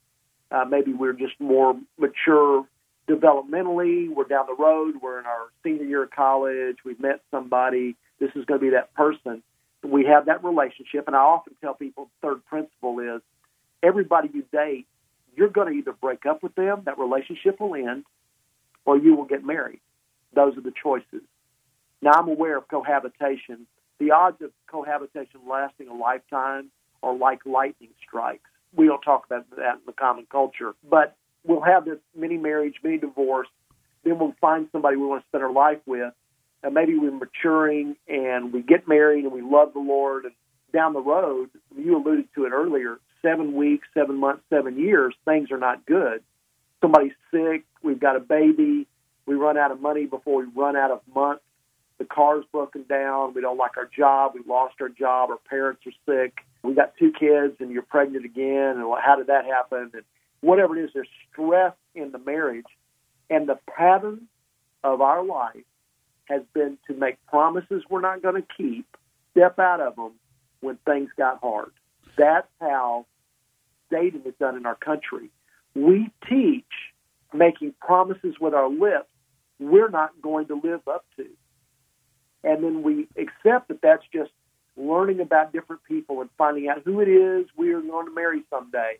Uh, 0.51 0.65
maybe 0.65 0.91
we're 0.91 1.13
just 1.13 1.39
more 1.39 1.75
mature 1.97 2.65
developmentally. 3.11 4.09
We're 4.09 4.25
down 4.25 4.45
the 4.47 4.55
road. 4.55 4.95
We're 5.01 5.19
in 5.19 5.25
our 5.25 5.47
senior 5.63 5.83
year 5.83 6.03
of 6.03 6.11
college. 6.11 6.77
We've 6.85 6.99
met 6.99 7.21
somebody. 7.29 7.95
This 8.19 8.31
is 8.35 8.45
going 8.45 8.59
to 8.59 8.65
be 8.65 8.69
that 8.71 8.93
person. 8.93 9.43
We 9.83 10.05
have 10.05 10.27
that 10.27 10.43
relationship. 10.43 11.07
And 11.07 11.15
I 11.15 11.19
often 11.19 11.53
tell 11.61 11.73
people 11.73 12.09
the 12.21 12.27
third 12.27 12.45
principle 12.45 12.99
is 12.99 13.21
everybody 13.83 14.29
you 14.33 14.43
date, 14.51 14.87
you're 15.35 15.49
going 15.49 15.71
to 15.71 15.77
either 15.77 15.93
break 15.93 16.25
up 16.25 16.43
with 16.43 16.55
them, 16.55 16.83
that 16.85 16.99
relationship 16.99 17.59
will 17.59 17.75
end, 17.75 18.05
or 18.85 18.97
you 18.97 19.15
will 19.15 19.25
get 19.25 19.43
married. 19.43 19.79
Those 20.33 20.57
are 20.57 20.61
the 20.61 20.73
choices. 20.83 21.23
Now, 22.01 22.11
I'm 22.15 22.27
aware 22.27 22.57
of 22.57 22.67
cohabitation. 22.67 23.67
The 23.99 24.11
odds 24.11 24.41
of 24.41 24.51
cohabitation 24.67 25.41
lasting 25.47 25.87
a 25.87 25.93
lifetime 25.93 26.69
are 27.03 27.15
like 27.15 27.45
lightning 27.45 27.91
strikes. 28.05 28.49
We 28.75 28.87
don't 28.87 29.01
talk 29.01 29.25
about 29.25 29.49
that 29.57 29.75
in 29.75 29.81
the 29.85 29.93
common 29.93 30.25
culture. 30.31 30.73
But 30.87 31.15
we'll 31.43 31.61
have 31.61 31.85
this 31.85 31.99
mini 32.15 32.37
marriage, 32.37 32.75
mini 32.83 32.97
divorce. 32.97 33.47
Then 34.03 34.19
we'll 34.19 34.35
find 34.41 34.67
somebody 34.71 34.97
we 34.97 35.05
want 35.05 35.23
to 35.23 35.27
spend 35.29 35.43
our 35.43 35.51
life 35.51 35.79
with. 35.85 36.13
And 36.63 36.73
maybe 36.73 36.95
we're 36.95 37.11
maturing 37.11 37.95
and 38.07 38.53
we 38.53 38.61
get 38.61 38.87
married 38.87 39.23
and 39.23 39.33
we 39.33 39.41
love 39.41 39.73
the 39.73 39.79
Lord. 39.79 40.25
And 40.25 40.33
down 40.73 40.93
the 40.93 41.01
road, 41.01 41.49
you 41.77 41.97
alluded 41.97 42.27
to 42.35 42.45
it 42.45 42.51
earlier, 42.51 42.99
seven 43.21 43.53
weeks, 43.53 43.87
seven 43.93 44.17
months, 44.17 44.43
seven 44.49 44.77
years, 44.77 45.13
things 45.25 45.51
are 45.51 45.57
not 45.57 45.85
good. 45.85 46.23
Somebody's 46.81 47.13
sick, 47.31 47.65
we've 47.83 47.99
got 47.99 48.15
a 48.15 48.19
baby, 48.19 48.87
we 49.25 49.35
run 49.35 49.57
out 49.57 49.71
of 49.71 49.81
money 49.81 50.05
before 50.05 50.39
we 50.39 50.45
run 50.55 50.75
out 50.75 50.91
of 50.91 51.01
months. 51.13 51.43
The 51.99 52.05
car's 52.05 52.45
broken 52.51 52.83
down, 52.89 53.35
we 53.35 53.41
don't 53.41 53.57
like 53.57 53.77
our 53.77 53.85
job, 53.85 54.31
we 54.33 54.41
lost 54.47 54.75
our 54.81 54.89
job, 54.89 55.29
our 55.29 55.37
parents 55.47 55.81
are 55.85 55.91
sick, 56.07 56.39
we 56.63 56.73
got 56.73 56.97
two 56.97 57.11
kids 57.11 57.55
and 57.59 57.71
you're 57.71 57.83
pregnant 57.83 58.25
again, 58.25 58.77
and 58.77 58.85
how 59.03 59.15
did 59.15 59.27
that 59.27 59.45
happen? 59.45 59.91
And 59.93 60.03
whatever 60.41 60.77
it 60.77 60.83
is, 60.85 60.91
there's 60.93 61.07
stress 61.31 61.73
in 61.95 62.11
the 62.11 62.19
marriage. 62.19 62.65
And 63.29 63.47
the 63.47 63.59
pattern 63.75 64.27
of 64.83 65.01
our 65.01 65.23
life 65.23 65.63
has 66.25 66.41
been 66.53 66.77
to 66.87 66.93
make 66.93 67.15
promises 67.27 67.83
we're 67.89 68.01
not 68.01 68.21
going 68.21 68.41
to 68.41 68.47
keep, 68.57 68.85
step 69.31 69.59
out 69.59 69.79
of 69.79 69.95
them 69.95 70.13
when 70.59 70.77
things 70.85 71.09
got 71.17 71.39
hard. 71.41 71.71
That's 72.17 72.47
how 72.59 73.05
dating 73.89 74.23
is 74.25 74.33
done 74.39 74.57
in 74.57 74.65
our 74.65 74.75
country. 74.75 75.29
We 75.75 76.11
teach 76.27 76.65
making 77.33 77.73
promises 77.79 78.35
with 78.39 78.53
our 78.53 78.69
lips 78.69 79.07
we're 79.59 79.89
not 79.89 80.09
going 80.21 80.47
to 80.47 80.55
live 80.55 80.81
up 80.87 81.05
to. 81.17 81.25
And 82.43 82.63
then 82.63 82.81
we 82.81 83.07
accept 83.15 83.67
that 83.67 83.81
that's 83.81 84.03
just 84.11 84.31
learning 84.75 85.19
about 85.19 85.53
different 85.53 85.83
people 85.83 86.21
and 86.21 86.29
finding 86.37 86.67
out 86.67 86.81
who 86.83 86.99
it 86.99 87.07
is 87.07 87.45
we 87.55 87.71
are 87.71 87.81
going 87.81 88.07
to 88.07 88.13
marry 88.13 88.41
someday. 88.49 88.97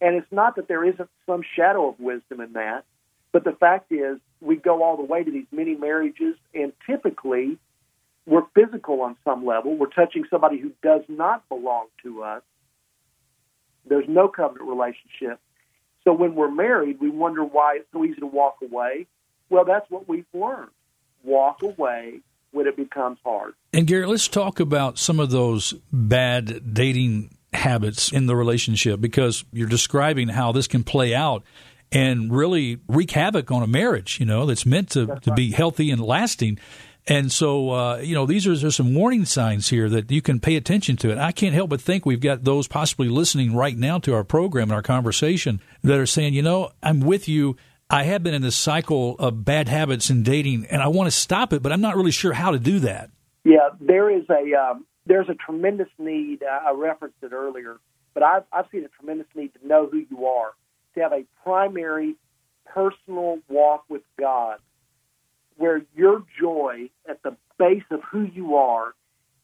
And 0.00 0.16
it's 0.16 0.30
not 0.30 0.56
that 0.56 0.68
there 0.68 0.84
isn't 0.84 1.08
some 1.26 1.42
shadow 1.56 1.88
of 1.88 1.98
wisdom 1.98 2.40
in 2.40 2.52
that, 2.52 2.84
but 3.32 3.44
the 3.44 3.52
fact 3.52 3.92
is 3.92 4.18
we 4.40 4.56
go 4.56 4.82
all 4.82 4.96
the 4.96 5.02
way 5.02 5.24
to 5.24 5.30
these 5.30 5.46
many 5.50 5.74
marriages, 5.74 6.36
and 6.54 6.72
typically 6.86 7.58
we're 8.26 8.44
physical 8.54 9.00
on 9.00 9.16
some 9.24 9.44
level. 9.44 9.76
We're 9.76 9.86
touching 9.88 10.24
somebody 10.30 10.58
who 10.58 10.72
does 10.82 11.02
not 11.08 11.48
belong 11.48 11.86
to 12.02 12.22
us. 12.22 12.42
There's 13.86 14.08
no 14.08 14.28
covenant 14.28 14.68
relationship. 14.68 15.40
So 16.04 16.12
when 16.12 16.34
we're 16.34 16.50
married, 16.50 17.00
we 17.00 17.10
wonder 17.10 17.44
why 17.44 17.76
it's 17.76 17.88
so 17.92 18.04
easy 18.04 18.20
to 18.20 18.26
walk 18.26 18.58
away. 18.62 19.06
Well, 19.50 19.64
that's 19.64 19.90
what 19.90 20.08
we've 20.08 20.26
learned. 20.32 20.70
Walk 21.24 21.62
away 21.62 22.20
when 22.50 22.66
it 22.66 22.76
becomes 22.76 23.18
hard. 23.24 23.54
And 23.72 23.86
Garrett, 23.86 24.08
let's 24.08 24.28
talk 24.28 24.60
about 24.60 24.98
some 24.98 25.20
of 25.20 25.30
those 25.30 25.74
bad 25.92 26.74
dating 26.74 27.30
habits 27.52 28.12
in 28.12 28.26
the 28.26 28.36
relationship 28.36 29.00
because 29.00 29.44
you're 29.52 29.68
describing 29.68 30.28
how 30.28 30.52
this 30.52 30.66
can 30.66 30.84
play 30.84 31.14
out 31.14 31.42
and 31.90 32.32
really 32.32 32.78
wreak 32.88 33.12
havoc 33.12 33.50
on 33.50 33.62
a 33.62 33.66
marriage, 33.66 34.20
you 34.20 34.26
know, 34.26 34.46
that's 34.46 34.66
meant 34.66 34.90
to, 34.90 35.06
that's 35.06 35.24
to 35.24 35.30
right. 35.30 35.36
be 35.36 35.52
healthy 35.52 35.90
and 35.90 36.00
lasting. 36.00 36.58
And 37.06 37.32
so, 37.32 37.70
uh, 37.70 37.96
you 37.98 38.14
know, 38.14 38.26
these 38.26 38.46
are 38.46 38.54
there's 38.54 38.76
some 38.76 38.94
warning 38.94 39.24
signs 39.24 39.70
here 39.70 39.88
that 39.88 40.10
you 40.10 40.20
can 40.20 40.40
pay 40.40 40.56
attention 40.56 40.96
to. 40.98 41.10
And 41.10 41.18
I 41.18 41.32
can't 41.32 41.54
help 41.54 41.70
but 41.70 41.80
think 41.80 42.04
we've 42.04 42.20
got 42.20 42.44
those 42.44 42.68
possibly 42.68 43.08
listening 43.08 43.56
right 43.56 43.76
now 43.76 43.98
to 44.00 44.14
our 44.14 44.24
program 44.24 44.64
and 44.64 44.72
our 44.72 44.82
conversation 44.82 45.60
that 45.82 45.98
are 45.98 46.06
saying, 46.06 46.34
you 46.34 46.42
know, 46.42 46.70
I'm 46.82 47.00
with 47.00 47.26
you. 47.26 47.56
I 47.88 48.02
have 48.02 48.22
been 48.22 48.34
in 48.34 48.42
this 48.42 48.56
cycle 48.56 49.16
of 49.18 49.46
bad 49.46 49.68
habits 49.68 50.10
in 50.10 50.22
dating, 50.22 50.66
and 50.66 50.82
I 50.82 50.88
want 50.88 51.06
to 51.06 51.10
stop 51.10 51.54
it, 51.54 51.62
but 51.62 51.72
I'm 51.72 51.80
not 51.80 51.96
really 51.96 52.10
sure 52.10 52.34
how 52.34 52.50
to 52.50 52.58
do 52.58 52.80
that. 52.80 53.10
Yeah, 53.44 53.70
there 53.80 54.14
is 54.14 54.24
a 54.28 54.54
um, 54.60 54.84
there's 55.08 55.28
a 55.28 55.34
tremendous 55.34 55.88
need. 55.98 56.42
I 56.44 56.72
referenced 56.72 57.16
it 57.22 57.32
earlier, 57.32 57.78
but 58.14 58.22
I've, 58.22 58.44
I've 58.52 58.66
seen 58.70 58.84
a 58.84 58.88
tremendous 58.88 59.26
need 59.34 59.52
to 59.54 59.66
know 59.66 59.88
who 59.90 60.04
you 60.10 60.26
are, 60.26 60.52
to 60.94 61.00
have 61.00 61.12
a 61.12 61.24
primary 61.42 62.14
personal 62.66 63.38
walk 63.48 63.84
with 63.88 64.02
God, 64.18 64.58
where 65.56 65.80
your 65.96 66.22
joy 66.38 66.90
at 67.08 67.22
the 67.22 67.36
base 67.58 67.84
of 67.90 68.00
who 68.10 68.22
you 68.22 68.56
are 68.56 68.94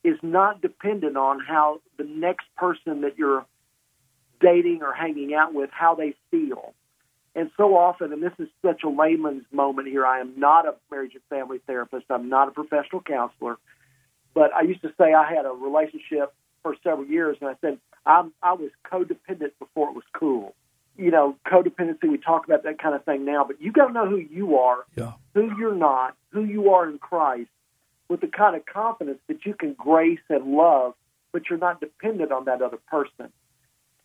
is 0.05 0.19
not 0.23 0.61
dependent 0.61 1.17
on 1.17 1.41
how 1.41 1.81
the 1.97 2.05
next 2.05 2.47
person 2.57 3.01
that 3.01 3.17
you're 3.17 3.47
dating 4.41 4.83
or 4.83 4.93
hanging 4.93 5.33
out 5.35 5.55
with 5.55 5.71
how 5.73 5.95
they 5.95 6.15
feel. 6.31 6.75
And 7.35 7.51
so 7.57 7.77
often, 7.77 8.13
and 8.13 8.23
this 8.23 8.35
is 8.39 8.49
such 8.65 8.83
a 8.85 8.89
layman's 8.89 9.45
moment 9.51 9.89
here, 9.89 10.07
I 10.07 10.21
am 10.21 10.35
not 10.37 10.67
a 10.67 10.75
marriage 10.91 11.15
and 11.15 11.23
family 11.31 11.59
therapist. 11.67 12.05
I'm 12.11 12.29
not 12.29 12.49
a 12.49 12.51
professional 12.53 13.01
counselor. 13.01 13.57
But 14.35 14.53
I 14.53 14.63
used 14.63 14.83
to 14.83 14.93
say 14.99 15.15
I 15.15 15.33
had 15.33 15.47
a 15.47 15.51
relationship 15.51 16.35
for 16.63 16.77
several 16.83 17.07
years, 17.07 17.37
and 17.41 17.49
I 17.49 17.55
said 17.61 17.79
I'm, 18.05 18.33
I 18.43 18.53
was 18.53 18.71
codependent 18.91 19.53
before 19.59 19.89
it 19.89 19.95
was 19.95 20.05
cool. 20.13 20.55
You 20.97 21.11
know, 21.11 21.37
codependency, 21.47 22.09
we 22.09 22.19
talk 22.19 22.45
about 22.45 22.65
that 22.65 22.79
kind 22.79 22.95
of 22.95 23.05
thing 23.05 23.25
now, 23.25 23.45
but 23.45 23.61
you 23.61 23.73
got 23.73 23.87
to 23.87 23.93
know 23.93 24.09
who 24.09 24.19
you 24.19 24.59
are, 24.59 24.85
yeah. 24.97 25.13
who 25.35 25.57
you're 25.59 25.75
not, 25.75 26.17
who 26.31 26.45
you 26.45 26.71
are 26.71 26.89
in 26.89 26.99
Christ, 26.99 27.51
with 28.09 28.21
the 28.21 28.29
kind 28.29 28.55
of 28.55 28.65
confidence 28.67 29.19
that 29.29 29.45
you 29.45 29.55
can 29.55 29.75
grace 29.75 30.21
and 30.29 30.55
love, 30.55 30.95
but 31.33 31.43
you're 31.51 31.59
not 31.59 31.81
dependent 31.81 32.31
on 32.31 32.45
that 32.45 32.63
other 32.63 32.79
person. 32.89 33.33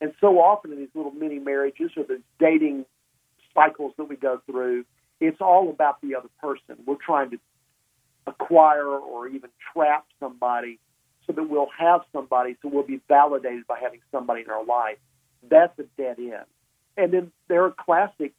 And 0.00 0.12
so 0.20 0.40
often 0.40 0.72
in 0.72 0.78
these 0.78 0.88
little 0.94 1.12
mini 1.12 1.38
marriages 1.38 1.90
or 1.96 2.04
the 2.04 2.20
dating 2.38 2.86
cycles 3.54 3.92
that 3.98 4.08
we 4.08 4.16
go 4.16 4.40
through, 4.46 4.84
it's 5.20 5.40
all 5.40 5.70
about 5.70 6.00
the 6.00 6.14
other 6.14 6.30
person. 6.40 6.82
We're 6.86 6.96
trying 6.96 7.30
to 7.30 7.38
acquire 8.26 8.86
or 8.86 9.28
even 9.28 9.50
trap 9.72 10.04
somebody 10.18 10.78
so 11.26 11.32
that 11.32 11.42
we'll 11.44 11.70
have 11.78 12.02
somebody, 12.12 12.56
so 12.62 12.68
we'll 12.68 12.82
be 12.82 13.00
validated 13.08 13.66
by 13.66 13.78
having 13.80 14.00
somebody 14.10 14.42
in 14.42 14.50
our 14.50 14.64
life. 14.64 14.98
That's 15.48 15.76
a 15.78 15.84
dead 15.96 16.18
end. 16.18 16.44
And 16.96 17.12
then 17.12 17.32
there 17.48 17.64
are 17.64 17.70
classic 17.70 18.32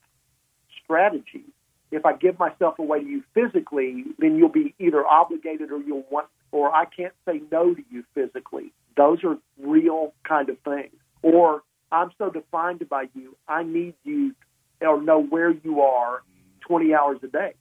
strategies. 0.84 1.50
If 1.91 2.06
I 2.06 2.13
give 2.13 2.39
myself 2.39 2.80
away 2.80 3.02
to 3.02 3.06
you 3.06 3.24
physically, 3.34 4.06
then 4.20 4.38
you'll 4.38 4.50
be 4.50 4.74
either 4.80 5.06
obligated 5.06 5.72
or 5.72 5.80
you'll 5.80 6.06
want, 6.10 6.28
or 6.52 6.74
I 6.74 6.86
can't 6.86 7.13
say 7.26 7.41
no 7.52 7.74
to 7.74 7.84
you 7.89 8.04
physically. 8.13 8.72
Those 8.96 9.24
are 9.24 9.38
real 9.60 10.13
kind 10.28 10.50
of 10.50 10.58
things. 10.60 10.94
Or 11.22 11.63
I'm 11.91 12.12
so 12.17 12.30
defined 12.30 12.88
by 12.89 13.08
you, 13.13 13.36
I 13.48 13.63
need 13.63 13.96
you 14.04 14.36
or 14.82 15.02
know 15.02 15.22
where 15.22 15.52
you 15.52 15.82
are 15.82 16.24
20 16.62 16.94
hours 16.94 17.20
a 17.24 17.28
day. 17.28 17.54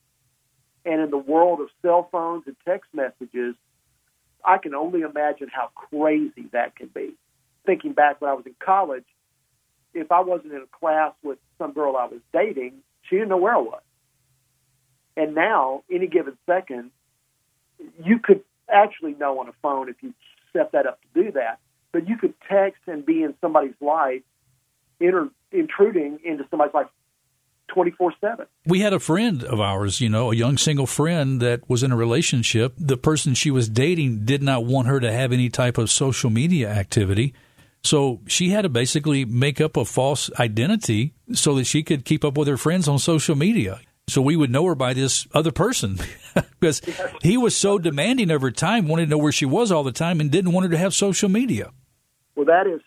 And 0.84 1.00
in 1.00 1.10
the 1.10 1.18
world 1.18 1.60
of 1.60 1.68
cell 1.82 2.08
phones 2.10 2.44
and 2.46 2.56
text 2.66 2.88
messages, 2.92 3.54
I 4.44 4.58
can 4.58 4.74
only 4.74 5.02
imagine 5.02 5.48
how 5.52 5.70
crazy 5.74 6.46
that 6.52 6.76
can 6.76 6.88
be. 6.88 7.14
Thinking 7.66 7.92
back 7.92 8.20
when 8.20 8.30
I 8.30 8.34
was 8.34 8.46
in 8.46 8.54
college, 8.58 9.04
if 9.92 10.10
I 10.10 10.20
wasn't 10.20 10.52
in 10.52 10.62
a 10.62 10.78
class 10.78 11.12
with 11.22 11.38
some 11.58 11.72
girl 11.72 11.96
I 11.96 12.06
was 12.06 12.20
dating, 12.32 12.74
she 13.02 13.16
didn't 13.16 13.28
know 13.28 13.36
where 13.36 13.54
I 13.54 13.60
was. 13.60 13.82
And 15.16 15.34
now, 15.34 15.82
any 15.90 16.06
given 16.06 16.38
second, 16.46 16.90
you 18.02 18.18
could 18.18 18.42
actually 18.72 19.14
know 19.14 19.40
on 19.40 19.48
a 19.48 19.52
phone 19.60 19.88
if 19.88 19.96
you 20.02 20.14
set 20.52 20.72
that 20.72 20.86
up 20.86 21.00
to 21.02 21.24
do 21.24 21.32
that. 21.32 21.58
But 21.92 22.08
you 22.08 22.16
could 22.16 22.34
text 22.48 22.82
and 22.86 23.04
be 23.04 23.22
in 23.22 23.34
somebody's 23.40 23.74
life, 23.80 24.22
inter- 25.00 25.30
intruding 25.50 26.20
into 26.24 26.46
somebody's 26.50 26.74
life 26.74 26.86
24 27.72 28.12
7. 28.20 28.46
We 28.66 28.80
had 28.80 28.92
a 28.92 29.00
friend 29.00 29.42
of 29.44 29.60
ours, 29.60 30.00
you 30.00 30.08
know, 30.08 30.32
a 30.32 30.36
young 30.36 30.58
single 30.58 30.86
friend 30.86 31.40
that 31.40 31.68
was 31.68 31.82
in 31.82 31.92
a 31.92 31.96
relationship. 31.96 32.74
The 32.76 32.96
person 32.96 33.34
she 33.34 33.50
was 33.50 33.68
dating 33.68 34.24
did 34.24 34.42
not 34.42 34.64
want 34.64 34.88
her 34.88 35.00
to 35.00 35.12
have 35.12 35.32
any 35.32 35.48
type 35.48 35.78
of 35.78 35.90
social 35.90 36.30
media 36.30 36.68
activity. 36.68 37.34
So 37.82 38.20
she 38.26 38.50
had 38.50 38.62
to 38.62 38.68
basically 38.68 39.24
make 39.24 39.60
up 39.60 39.76
a 39.76 39.84
false 39.84 40.30
identity 40.38 41.14
so 41.32 41.54
that 41.54 41.64
she 41.64 41.82
could 41.82 42.04
keep 42.04 42.24
up 42.24 42.36
with 42.36 42.48
her 42.48 42.58
friends 42.58 42.88
on 42.88 42.98
social 42.98 43.34
media. 43.34 43.80
So 44.08 44.20
we 44.20 44.36
would 44.36 44.50
know 44.50 44.66
her 44.66 44.74
by 44.74 44.92
this 44.92 45.26
other 45.32 45.52
person 45.52 45.98
because 46.60 46.82
he 47.22 47.36
was 47.36 47.56
so 47.56 47.78
demanding 47.78 48.30
of 48.30 48.42
her 48.42 48.50
time, 48.50 48.88
wanted 48.88 49.04
to 49.04 49.10
know 49.10 49.18
where 49.18 49.32
she 49.32 49.46
was 49.46 49.70
all 49.70 49.84
the 49.84 49.92
time, 49.92 50.20
and 50.20 50.30
didn't 50.30 50.52
want 50.52 50.64
her 50.64 50.72
to 50.72 50.78
have 50.78 50.92
social 50.94 51.28
media. 51.28 51.70
Well, 52.34 52.46
that 52.46 52.66
is 52.66 52.80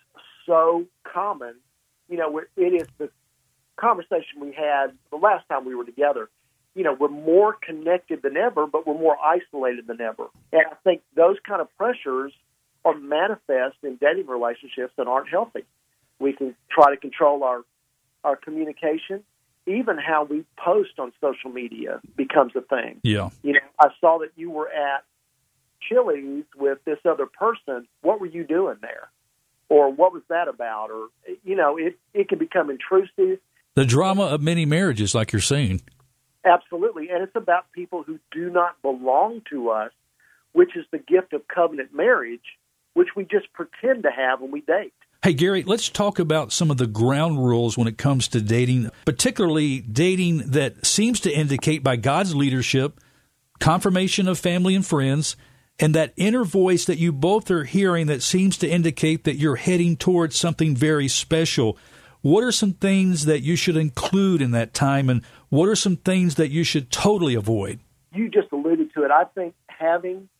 so 0.46 0.84
common. 1.10 1.54
You 2.08 2.18
know, 2.18 2.40
it 2.56 2.60
is 2.60 2.86
the 2.98 3.08
conversation 3.84 4.40
we 4.40 4.52
had 4.52 4.92
the 5.10 5.16
last 5.16 5.46
time 5.48 5.66
we 5.66 5.74
were 5.74 5.84
together. 5.84 6.30
You 6.74 6.82
know, 6.82 6.96
we're 6.98 7.08
more 7.08 7.52
connected 7.52 8.22
than 8.22 8.36
ever, 8.36 8.66
but 8.66 8.86
we're 8.86 8.98
more 8.98 9.16
isolated 9.22 9.86
than 9.86 10.00
ever. 10.00 10.26
And 10.52 10.62
I 10.72 10.74
think 10.82 11.02
those 11.14 11.36
kind 11.46 11.60
of 11.60 11.68
pressures 11.76 12.32
are 12.84 12.94
manifest 12.98 13.76
in 13.82 13.96
dating 13.96 14.26
relationships 14.26 14.92
that 14.96 15.06
aren't 15.06 15.28
healthy. 15.28 15.64
We 16.18 16.32
can 16.32 16.56
try 16.70 16.90
to 16.94 16.96
control 16.96 17.44
our 17.44 17.62
our 18.24 18.36
communication. 18.36 19.22
Even 19.66 19.96
how 19.98 20.24
we 20.24 20.44
post 20.58 20.98
on 20.98 21.12
social 21.20 21.50
media 21.50 22.00
becomes 22.16 22.52
a 22.54 22.60
thing. 22.60 23.00
Yeah. 23.02 23.30
You 23.42 23.54
know, 23.54 23.60
I 23.80 23.88
saw 23.98 24.18
that 24.18 24.30
you 24.36 24.50
were 24.50 24.68
at 24.68 25.04
Chili's 25.88 26.44
with 26.56 26.78
this 26.84 26.98
other 27.04 27.26
person. 27.26 27.86
What 28.02 28.20
were 28.20 28.26
you 28.26 28.44
doing 28.44 28.76
there? 28.82 29.08
Or 29.70 29.90
what 29.90 30.12
was 30.12 30.22
that 30.28 30.48
about? 30.48 30.90
Or 30.90 31.08
you 31.44 31.56
know, 31.56 31.76
it 31.78 31.98
it 32.12 32.28
can 32.28 32.38
become 32.38 32.70
intrusive 32.70 33.40
the 33.74 33.84
drama 33.84 34.24
of 34.24 34.40
many 34.40 34.64
marriages, 34.64 35.14
like 35.14 35.32
you're 35.32 35.40
saying. 35.40 35.82
Absolutely. 36.44 37.08
And 37.10 37.22
it's 37.22 37.36
about 37.36 37.72
people 37.72 38.02
who 38.02 38.18
do 38.30 38.50
not 38.50 38.80
belong 38.82 39.42
to 39.50 39.70
us, 39.70 39.92
which 40.52 40.76
is 40.76 40.84
the 40.90 40.98
gift 40.98 41.32
of 41.32 41.48
covenant 41.48 41.94
marriage, 41.94 42.58
which 42.92 43.08
we 43.16 43.24
just 43.24 43.52
pretend 43.52 44.02
to 44.04 44.10
have 44.10 44.40
when 44.40 44.50
we 44.50 44.60
date. 44.60 44.92
Hey, 45.22 45.32
Gary, 45.32 45.62
let's 45.62 45.88
talk 45.88 46.18
about 46.18 46.52
some 46.52 46.70
of 46.70 46.76
the 46.76 46.86
ground 46.86 47.42
rules 47.42 47.78
when 47.78 47.88
it 47.88 47.96
comes 47.96 48.28
to 48.28 48.42
dating, 48.42 48.90
particularly 49.06 49.80
dating 49.80 50.50
that 50.50 50.84
seems 50.84 51.18
to 51.20 51.32
indicate 51.32 51.82
by 51.82 51.96
God's 51.96 52.34
leadership, 52.34 53.00
confirmation 53.58 54.28
of 54.28 54.38
family 54.38 54.74
and 54.74 54.84
friends, 54.84 55.34
and 55.80 55.94
that 55.94 56.12
inner 56.16 56.44
voice 56.44 56.84
that 56.84 56.98
you 56.98 57.10
both 57.10 57.50
are 57.50 57.64
hearing 57.64 58.06
that 58.08 58.22
seems 58.22 58.58
to 58.58 58.68
indicate 58.68 59.24
that 59.24 59.36
you're 59.36 59.56
heading 59.56 59.96
towards 59.96 60.36
something 60.36 60.76
very 60.76 61.08
special. 61.08 61.78
What 62.24 62.42
are 62.42 62.52
some 62.52 62.72
things 62.72 63.26
that 63.26 63.42
you 63.42 63.54
should 63.54 63.76
include 63.76 64.40
in 64.40 64.52
that 64.52 64.72
time, 64.72 65.10
and 65.10 65.22
what 65.50 65.68
are 65.68 65.76
some 65.76 65.96
things 65.96 66.36
that 66.36 66.48
you 66.48 66.64
should 66.64 66.90
totally 66.90 67.34
avoid? 67.34 67.80
You 68.14 68.30
just 68.30 68.50
alluded 68.50 68.94
to 68.94 69.04
it. 69.04 69.10
I 69.10 69.24
think 69.24 69.54
having 69.66 70.30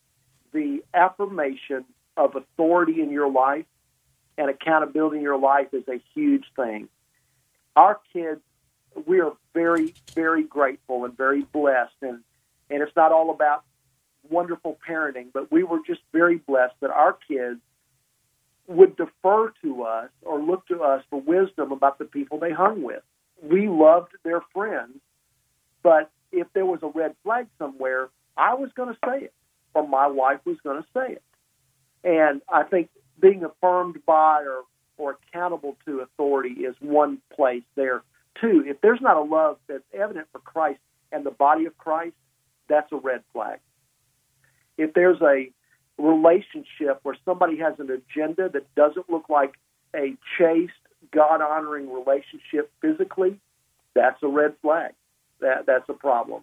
the 0.54 0.82
affirmation 0.94 1.84
of 2.16 2.36
authority 2.36 3.02
in 3.02 3.10
your 3.10 3.30
life 3.30 3.66
and 4.38 4.48
accountability 4.48 5.18
in 5.18 5.22
your 5.22 5.38
life 5.38 5.74
is 5.74 5.86
a 5.86 6.00
huge 6.14 6.46
thing. 6.56 6.88
Our 7.76 8.00
kids, 8.14 8.40
we 9.04 9.20
are 9.20 9.34
very, 9.52 9.92
very 10.14 10.44
grateful 10.44 11.04
and 11.04 11.14
very 11.14 11.42
blessed, 11.42 12.00
and 12.00 12.20
and 12.70 12.82
it's 12.82 12.96
not 12.96 13.12
all 13.12 13.28
about 13.30 13.62
wonderful 14.30 14.78
parenting, 14.88 15.26
but 15.34 15.52
we 15.52 15.64
were 15.64 15.80
just 15.86 16.00
very 16.14 16.38
blessed 16.38 16.76
that 16.80 16.92
our 16.92 17.18
kids 17.28 17.60
would 18.66 18.96
defer 18.96 19.52
to 19.62 19.82
us 19.82 20.10
or 20.22 20.40
look 20.40 20.66
to 20.68 20.82
us 20.82 21.02
for 21.10 21.20
wisdom 21.20 21.72
about 21.72 21.98
the 21.98 22.04
people 22.04 22.38
they 22.38 22.52
hung 22.52 22.82
with. 22.82 23.02
We 23.42 23.68
loved 23.68 24.12
their 24.22 24.40
friends, 24.52 24.98
but 25.82 26.10
if 26.32 26.46
there 26.54 26.66
was 26.66 26.80
a 26.82 26.88
red 26.88 27.14
flag 27.22 27.46
somewhere, 27.58 28.08
I 28.36 28.54
was 28.54 28.70
going 28.74 28.94
to 28.94 28.98
say 29.04 29.24
it, 29.26 29.34
or 29.74 29.86
my 29.86 30.06
wife 30.06 30.40
was 30.44 30.56
going 30.64 30.82
to 30.82 30.88
say 30.94 31.14
it. 31.14 31.22
And 32.02 32.42
I 32.48 32.64
think 32.64 32.90
being 33.20 33.44
affirmed 33.44 34.04
by 34.06 34.42
or, 34.42 34.62
or 34.96 35.18
accountable 35.28 35.76
to 35.86 36.00
authority 36.00 36.50
is 36.50 36.74
one 36.80 37.18
place 37.34 37.62
there. 37.74 38.02
Two, 38.40 38.64
if 38.66 38.80
there's 38.80 39.00
not 39.00 39.16
a 39.16 39.22
love 39.22 39.58
that's 39.68 39.84
evident 39.92 40.26
for 40.32 40.40
Christ 40.40 40.80
and 41.12 41.24
the 41.24 41.30
body 41.30 41.66
of 41.66 41.76
Christ, 41.78 42.16
that's 42.68 42.90
a 42.92 42.96
red 42.96 43.22
flag. 43.32 43.60
If 44.76 44.94
there's 44.94 45.20
a 45.20 45.50
relationship 45.98 47.00
where 47.02 47.16
somebody 47.24 47.58
has 47.58 47.74
an 47.78 47.90
agenda 47.90 48.48
that 48.48 48.74
doesn't 48.74 49.08
look 49.08 49.28
like 49.28 49.54
a 49.94 50.16
chaste, 50.38 50.72
God 51.12 51.40
honoring 51.40 51.92
relationship 51.92 52.70
physically, 52.80 53.38
that's 53.94 54.22
a 54.22 54.28
red 54.28 54.54
flag. 54.60 54.92
That 55.40 55.66
that's 55.66 55.88
a 55.88 55.94
problem. 55.94 56.42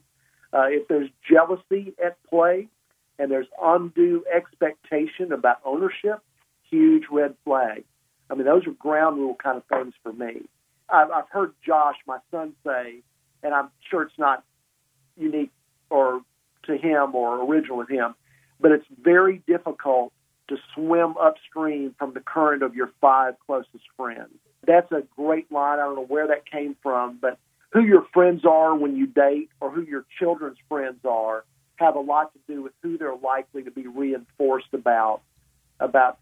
Uh, 0.54 0.68
if 0.68 0.88
there's 0.88 1.10
jealousy 1.30 1.94
at 2.04 2.18
play 2.30 2.68
and 3.20 3.32
there's 3.32 3.48
undue 3.62 4.24
expectation 4.34 5.32
about 5.32 5.58
ownership, 5.66 6.22
huge 6.70 7.04
red 7.12 7.36
flag. 7.46 7.84
I 8.30 8.36
mean, 8.36 8.46
those 8.46 8.66
are 8.68 8.72
ground 8.72 9.18
rule 9.18 9.36
kind 9.36 9.58
of 9.58 9.64
things 9.66 9.94
for 10.04 10.14
me. 10.14 10.42
I've, 10.90 11.12
I've 11.12 11.30
heard 11.30 11.54
Josh, 11.66 11.96
my 12.06 12.20
son, 12.32 12.54
say, 12.66 13.02
and 13.44 13.54
I'm 13.54 13.70
sure 13.90 14.04
it's 14.04 14.18
not 14.18 14.44
unique 15.18 15.52
or 15.90 16.22
to 16.64 16.78
him 16.78 17.16
or 17.16 17.46
original 17.46 17.78
with 17.78 17.90
him 17.90 18.16
but 18.62 18.71
it's 18.71 18.86
very 19.02 19.41
difficult 19.47 20.13
to 20.47 20.58
swim 20.76 21.15
upstream 21.17 21.95
from 21.97 22.13
the 22.13 22.19
current 22.19 22.62
of 22.62 22.76
your 22.76 22.91
five 23.00 23.36
closest 23.45 23.84
friends. 23.97 24.34
That's 24.65 24.91
a 24.91 25.04
great 25.15 25.52
line. 25.52 25.80
I 25.80 25.84
don't 25.84 25.95
know 25.95 26.06
where 26.06 26.28
that 26.28 26.50
came 26.50 26.76
from, 26.84 27.17
but 27.19 27.39
who 27.71 27.84
your 27.84 28.06
friends 28.13 28.43
are 28.45 28.76
when 28.76 28.95
you 28.95 29.08
date 29.08 29.50
or 29.60 29.71
who 29.71 29.82
your 29.82 30.06
children's 30.19 30.58
friends 30.69 31.00
are 31.06 31.45
have 31.78 31.95
a 31.95 32.00
lot 32.00 32.32
to 32.34 32.39
do 32.47 32.62
with 32.62 32.74
who 32.84 32.97
they're 32.97 33.15
likely 33.15 33.63
to 33.63 33.71
be 33.71 33.88
reinforced 33.88 34.74
about 34.74 35.21
about 35.80 36.19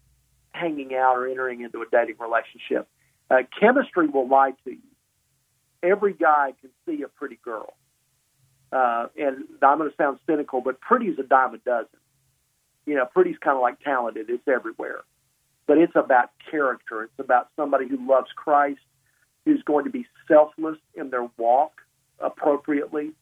hanging 0.52 0.94
out 0.94 1.16
or 1.16 1.28
entering 1.28 1.60
into 1.60 1.82
a 1.82 1.84
dating 1.92 2.16
relationship. 2.18 2.88
Uh, 3.30 3.42
chemistry 3.58 4.08
will 4.08 4.26
lie 4.26 4.52
to 4.64 4.70
you. 4.70 4.78
Every 5.82 6.14
guy 6.14 6.54
can 6.60 6.70
see 6.86 7.02
a 7.02 7.08
pretty 7.08 7.38
girl. 7.44 7.74
Uh, 8.72 9.08
and 9.18 9.44
I'm 9.60 9.78
going 9.78 9.90
to 9.90 9.96
sound 9.96 10.18
cynical, 10.26 10.60
but 10.60 10.80
pretty 10.80 11.06
is 11.06 11.18
a 11.18 11.24
dime 11.24 11.54
a 11.54 11.58
dozen 11.58 12.00
you 12.86 12.94
know, 12.94 13.06
pretty's 13.06 13.38
kind 13.38 13.56
of 13.56 13.62
like 13.62 13.80
talented. 13.80 14.28
It's 14.28 14.46
everywhere. 14.48 15.02
But 15.66 15.78
it's 15.78 15.94
about 15.94 16.30
character. 16.50 17.04
It's 17.04 17.18
about 17.18 17.48
somebody 17.56 17.88
who 17.88 18.08
loves 18.08 18.30
Christ, 18.34 18.80
who's 19.44 19.62
going 19.62 19.84
to 19.84 19.90
be 19.90 20.06
selfless 20.26 20.78
in 20.94 21.10
their 21.10 21.28
walk 21.36 21.72
appropriately, 22.18 23.12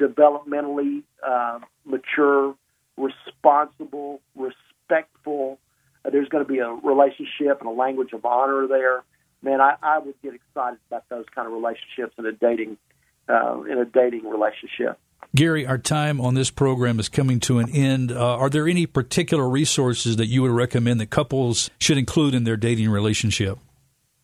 developmentally 0.00 1.02
uh, 1.26 1.60
mature, 1.84 2.54
responsible, 2.96 4.20
respectful. 4.34 5.58
Uh, 6.04 6.10
there's 6.10 6.28
going 6.28 6.44
to 6.44 6.50
be 6.50 6.58
a 6.58 6.70
relationship 6.70 7.60
and 7.60 7.68
a 7.68 7.72
language 7.72 8.12
of 8.12 8.24
honor 8.24 8.66
there. 8.66 9.02
Man, 9.42 9.60
I, 9.60 9.76
I 9.82 9.98
would 9.98 10.20
get 10.22 10.34
excited 10.34 10.78
about 10.88 11.08
those 11.08 11.26
kind 11.34 11.46
of 11.46 11.52
relationships 11.52 12.14
in 12.18 12.26
a 12.26 12.32
dating 12.32 12.76
uh, 13.28 13.62
in 13.62 13.78
a 13.78 13.84
dating 13.84 14.28
relationship. 14.28 14.98
Gary, 15.34 15.66
our 15.66 15.78
time 15.78 16.20
on 16.20 16.34
this 16.34 16.50
program 16.50 16.98
is 16.98 17.08
coming 17.08 17.38
to 17.40 17.58
an 17.58 17.68
end. 17.70 18.10
Uh, 18.10 18.36
are 18.36 18.48
there 18.48 18.66
any 18.66 18.86
particular 18.86 19.48
resources 19.48 20.16
that 20.16 20.26
you 20.26 20.42
would 20.42 20.50
recommend 20.50 21.00
that 21.00 21.10
couples 21.10 21.70
should 21.78 21.98
include 21.98 22.34
in 22.34 22.44
their 22.44 22.56
dating 22.56 22.88
relationship? 22.88 23.58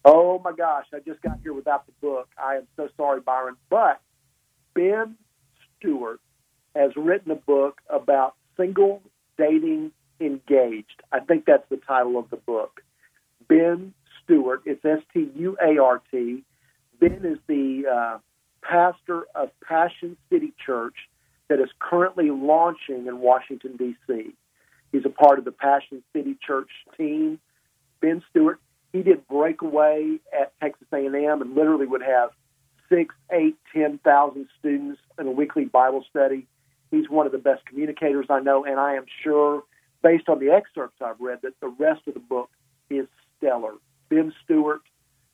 Oh 0.05 0.41
my 0.43 0.53
gosh, 0.53 0.87
I 0.95 0.99
just 1.01 1.21
got 1.23 1.41
here 1.43 1.53
without 1.53 1.87
the 1.87 1.93
book. 2.01 2.29
I 2.37 2.57
am 2.57 2.67
so 2.77 2.89
sorry, 2.97 3.21
Byron. 3.21 3.57
But 3.71 4.01
Ben 4.75 5.17
Stuart 5.79 6.21
has 6.75 6.91
written 6.97 7.31
a 7.31 7.37
book 7.37 7.81
about 7.89 8.35
single 8.57 9.03
dating 9.39 9.93
engaged. 10.21 11.03
I 11.13 11.21
think 11.21 11.45
that's 11.47 11.69
the 11.71 11.77
title 11.77 12.19
of 12.19 12.31
the 12.31 12.37
book. 12.37 12.81
Ben 13.49 13.95
Stuart. 14.23 14.63
It's 14.65 14.85
S 14.85 15.01
T 15.13 15.31
U 15.37 15.57
A 15.63 15.79
R 15.81 16.03
T. 16.11 16.45
Ben 17.01 17.25
is 17.25 17.39
the 17.47 17.85
uh, 17.91 18.19
pastor 18.69 19.25
of 19.35 19.51
Passion 19.67 20.17
City 20.31 20.53
Church 20.65 20.95
that 21.49 21.61
is 21.61 21.69
currently 21.79 22.31
launching 22.31 23.07
in 23.07 23.21
Washington, 23.21 23.77
D.C. 23.77 24.35
He's 24.93 25.05
a 25.05 25.11
part 25.11 25.39
of 25.39 25.45
the 25.45 25.53
Passion 25.53 26.03
City 26.13 26.37
Church 26.45 26.71
team. 26.97 27.39
Ben 28.01 28.23
Stuart, 28.31 28.61
he 28.93 29.03
did 29.03 29.27
breakaway 29.29 30.19
at 30.33 30.53
Texas 30.61 30.87
A&M 30.93 31.15
and 31.43 31.55
literally 31.55 31.87
would 31.87 32.03
have 32.03 32.31
six, 32.89 33.15
eight, 33.33 33.57
ten 33.75 33.99
thousand 33.99 34.47
students 34.59 35.01
in 35.19 35.27
a 35.27 35.31
weekly 35.31 35.65
Bible 35.65 36.05
study. 36.09 36.47
He's 36.91 37.09
one 37.09 37.27
of 37.27 37.33
the 37.33 37.39
best 37.39 37.65
communicators 37.67 38.27
I 38.31 38.41
know, 38.41 38.65
and 38.65 38.79
I 38.79 38.95
am 38.95 39.05
sure, 39.23 39.65
based 40.03 40.29
on 40.29 40.39
the 40.39 40.51
excerpts 40.51 40.97
I've 41.05 41.21
read, 41.21 41.41
that 41.43 41.59
the 41.61 41.69
rest 41.69 42.03
of 42.07 42.15
the 42.15 42.21
book 42.21 42.51
is 42.89 43.07
stellar. 43.37 43.73
Ben 44.09 44.33
Stuart, 44.45 44.83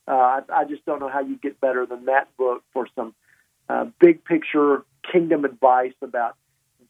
uh, 0.09 0.12
I, 0.12 0.40
I 0.51 0.64
just 0.64 0.85
don't 0.87 1.01
know 1.01 1.09
how 1.09 1.21
you 1.21 1.37
get 1.37 1.61
better 1.61 1.85
than 1.87 2.07
that 2.07 2.35
book 2.37 2.62
for 2.73 2.87
some 2.95 3.14
uh, 3.70 3.85
big 4.00 4.24
picture 4.24 4.85
kingdom 5.12 5.44
advice 5.44 5.94
about 6.02 6.37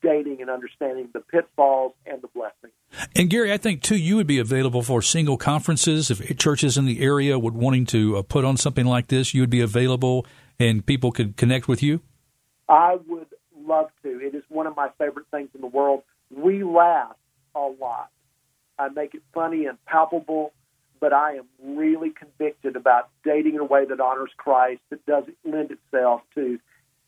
dating 0.02 0.40
and 0.40 0.48
understanding 0.48 1.08
the 1.12 1.20
pitfalls 1.20 1.92
and 2.06 2.22
the 2.22 2.28
blessings. 2.28 2.72
And 3.14 3.28
Gary, 3.28 3.52
I 3.52 3.58
think 3.58 3.82
too, 3.82 3.96
you 3.96 4.16
would 4.16 4.26
be 4.26 4.38
available 4.38 4.82
for 4.82 5.02
single 5.02 5.36
conferences 5.36 6.10
if 6.10 6.36
churches 6.38 6.78
in 6.78 6.86
the 6.86 7.02
area 7.02 7.38
would 7.38 7.54
wanting 7.54 7.84
to 7.86 8.16
uh, 8.16 8.22
put 8.22 8.46
on 8.46 8.56
something 8.56 8.86
like 8.86 9.08
this. 9.08 9.34
You 9.34 9.42
would 9.42 9.50
be 9.50 9.60
available, 9.60 10.26
and 10.58 10.84
people 10.84 11.12
could 11.12 11.36
connect 11.36 11.68
with 11.68 11.82
you. 11.82 12.00
I 12.68 12.98
would 13.06 13.26
love 13.54 13.90
to. 14.02 14.08
It 14.08 14.34
is 14.34 14.42
one 14.48 14.66
of 14.66 14.74
my 14.74 14.88
favorite 14.98 15.26
things 15.30 15.50
in 15.54 15.60
the 15.60 15.66
world. 15.66 16.02
We 16.34 16.64
laugh 16.64 17.16
a 17.54 17.60
lot. 17.60 18.10
I 18.78 18.88
make 18.88 19.14
it 19.14 19.22
funny 19.34 19.66
and 19.66 19.76
palpable, 19.84 20.52
but 20.98 21.12
I 21.12 21.34
am 21.34 21.44
really 21.62 22.10
convicted 22.10 22.74
about 22.74 23.10
dating 23.22 23.56
in 23.56 23.60
a 23.60 23.64
way 23.64 23.84
that 23.84 24.00
honors 24.00 24.30
Christ, 24.38 24.80
that 24.88 25.04
doesn't 25.04 25.36
lend 25.44 25.72
itself 25.72 26.22
to 26.36 26.58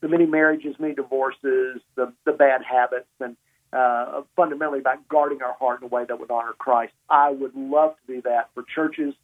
the 0.03 0.09
many 0.09 0.27
marriages, 0.27 0.75
many 0.79 0.95
divorces, 0.95 1.81
the, 1.95 2.13
the 2.27 2.33
bad 2.33 2.61
habits, 2.63 3.07
and 3.21 3.37
uh, 3.73 4.23
fundamentally 4.37 4.81
about 4.81 5.09
guarding 5.09 5.41
our 5.43 5.55
heart 5.55 5.81
in 5.81 5.87
a 5.87 5.89
way 5.89 6.05
that 6.05 6.21
would 6.21 6.31
honor 6.31 6.53
Christ. 6.59 6.93
I 7.09 7.31
would 7.31 7.55
love 7.55 7.95
to 8.07 8.15
do 8.17 8.23
that 8.23 8.51
for 8.53 8.65
churches. 8.75 9.15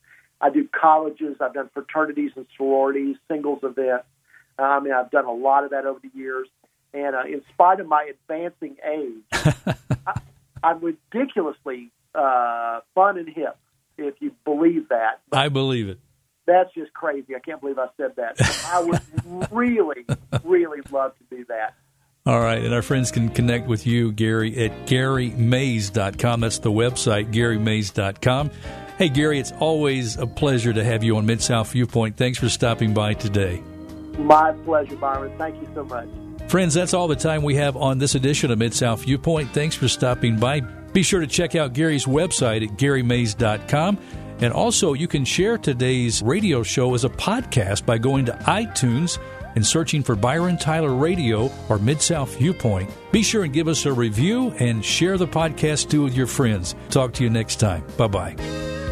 I 0.41 0.51
do 0.51 0.69
colleges. 0.69 1.37
I've 1.41 1.53
done 1.53 1.69
fraternities 1.75 2.31
and 2.37 2.47
sororities, 2.57 3.17
singles 3.29 3.59
events. 3.65 4.07
I 4.57 4.81
mean, 4.81 4.93
I've 4.93 5.11
done 5.11 5.27
a 5.27 5.33
lot 5.33 5.65
of 5.65 5.71
that 5.71 5.85
over 5.85 5.99
the 6.01 6.17
years. 6.17 6.49
And 6.95 7.15
uh, 7.15 7.25
in 7.25 7.43
spite 7.53 7.81
of 7.81 7.89
my 7.89 8.11
advancing 8.11 8.77
age, 8.89 9.25
I, 10.07 10.21
I'm 10.63 10.81
ridiculously 10.81 11.91
uh, 12.15 12.81
fun 12.95 13.19
and 13.19 13.29
hip, 13.29 13.59
if 13.99 14.15
you 14.21 14.33
believe 14.45 14.89
that. 14.91 15.21
But, 15.29 15.41
I 15.41 15.49
believe 15.49 15.89
it 15.89 15.99
that's 16.49 16.73
just 16.75 16.93
crazy. 16.95 17.37
I 17.37 17.39
can't 17.39 17.61
believe 17.61 17.79
I 17.79 17.89
said 17.97 18.17
that. 18.17 18.41
I 18.73 18.81
would 18.81 19.51
really, 19.53 20.07
really 20.43 20.81
love 20.91 21.13
to 21.19 21.37
do 21.37 21.45
that. 21.49 21.75
All 22.27 22.41
right, 22.41 22.63
and 22.63 22.75
our 22.75 22.83
friends 22.83 23.11
can 23.11 23.29
connect 23.29 23.69
with 23.69 23.87
you, 23.87 24.13
Gary, 24.13 24.67
at 24.67 24.87
GaryMaze.com. 24.87 26.41
That's 26.41 26.59
the 26.59 26.71
website, 26.71 27.33
GaryMaze.com. 27.33 28.51
Hey, 28.99 29.09
Gary, 29.09 29.39
it's 29.39 29.53
always 29.53 30.17
a 30.17 30.27
pleasure 30.27 30.73
to 30.73 30.83
have 30.83 31.05
you 31.05 31.17
on 31.17 31.27
Mid 31.27 31.41
South 31.41 31.71
Viewpoint. 31.73 32.17
Thanks 32.17 32.39
for 32.39 32.49
stopping 32.49 32.93
by 32.93 33.15
today. 33.15 33.63
My 34.19 34.53
pleasure, 34.65 34.97
Byron. 34.97 35.33
Thank 35.39 35.61
you 35.61 35.69
so 35.75 35.85
much. 35.85 36.09
Friends, 36.49 36.75
that's 36.75 36.95
all 36.95 37.09
the 37.09 37.17
time 37.17 37.43
we 37.43 37.55
have 37.57 37.77
on 37.77 37.99
this 37.99 38.15
edition 38.15 38.51
of 38.51 38.59
Mid 38.59 38.75
South 38.75 39.05
Viewpoint. 39.05 39.51
Thanks 39.51 39.77
for 39.77 39.87
stopping 39.87 40.39
by. 40.39 40.61
Be 40.61 41.03
sure 41.03 41.21
to 41.21 41.27
check 41.27 41.55
out 41.55 41.75
Gary's 41.75 42.07
website 42.07 42.67
at 42.67 42.77
GaryMaze.com. 42.77 43.99
And 44.41 44.53
also, 44.53 44.93
you 44.93 45.09
can 45.09 45.25
share 45.25 45.59
today's 45.59 46.23
radio 46.23 46.63
show 46.63 46.95
as 46.95 47.05
a 47.05 47.09
podcast 47.09 47.85
by 47.85 47.99
going 47.99 48.25
to 48.27 48.33
iTunes 48.33 49.19
and 49.57 49.67
searching 49.67 50.03
for 50.03 50.15
Byron 50.15 50.57
Tyler 50.57 50.95
Radio 50.95 51.51
or 51.69 51.79
Mid 51.79 52.01
South 52.01 52.37
Viewpoint. 52.39 52.91
Be 53.11 53.23
sure 53.23 53.45
and 53.45 53.53
give 53.53 53.67
us 53.67 53.87
a 53.87 53.93
review 53.93 54.51
and 54.59 54.85
share 54.85 55.19
the 55.19 55.27
podcast 55.27 55.91
too 55.91 56.05
with 56.05 56.15
your 56.15 56.29
friends. 56.29 56.75
Talk 56.91 57.13
to 57.15 57.25
you 57.25 57.31
next 57.31 57.57
time. 57.57 57.85
Bye 57.97 58.07
bye. 58.07 58.88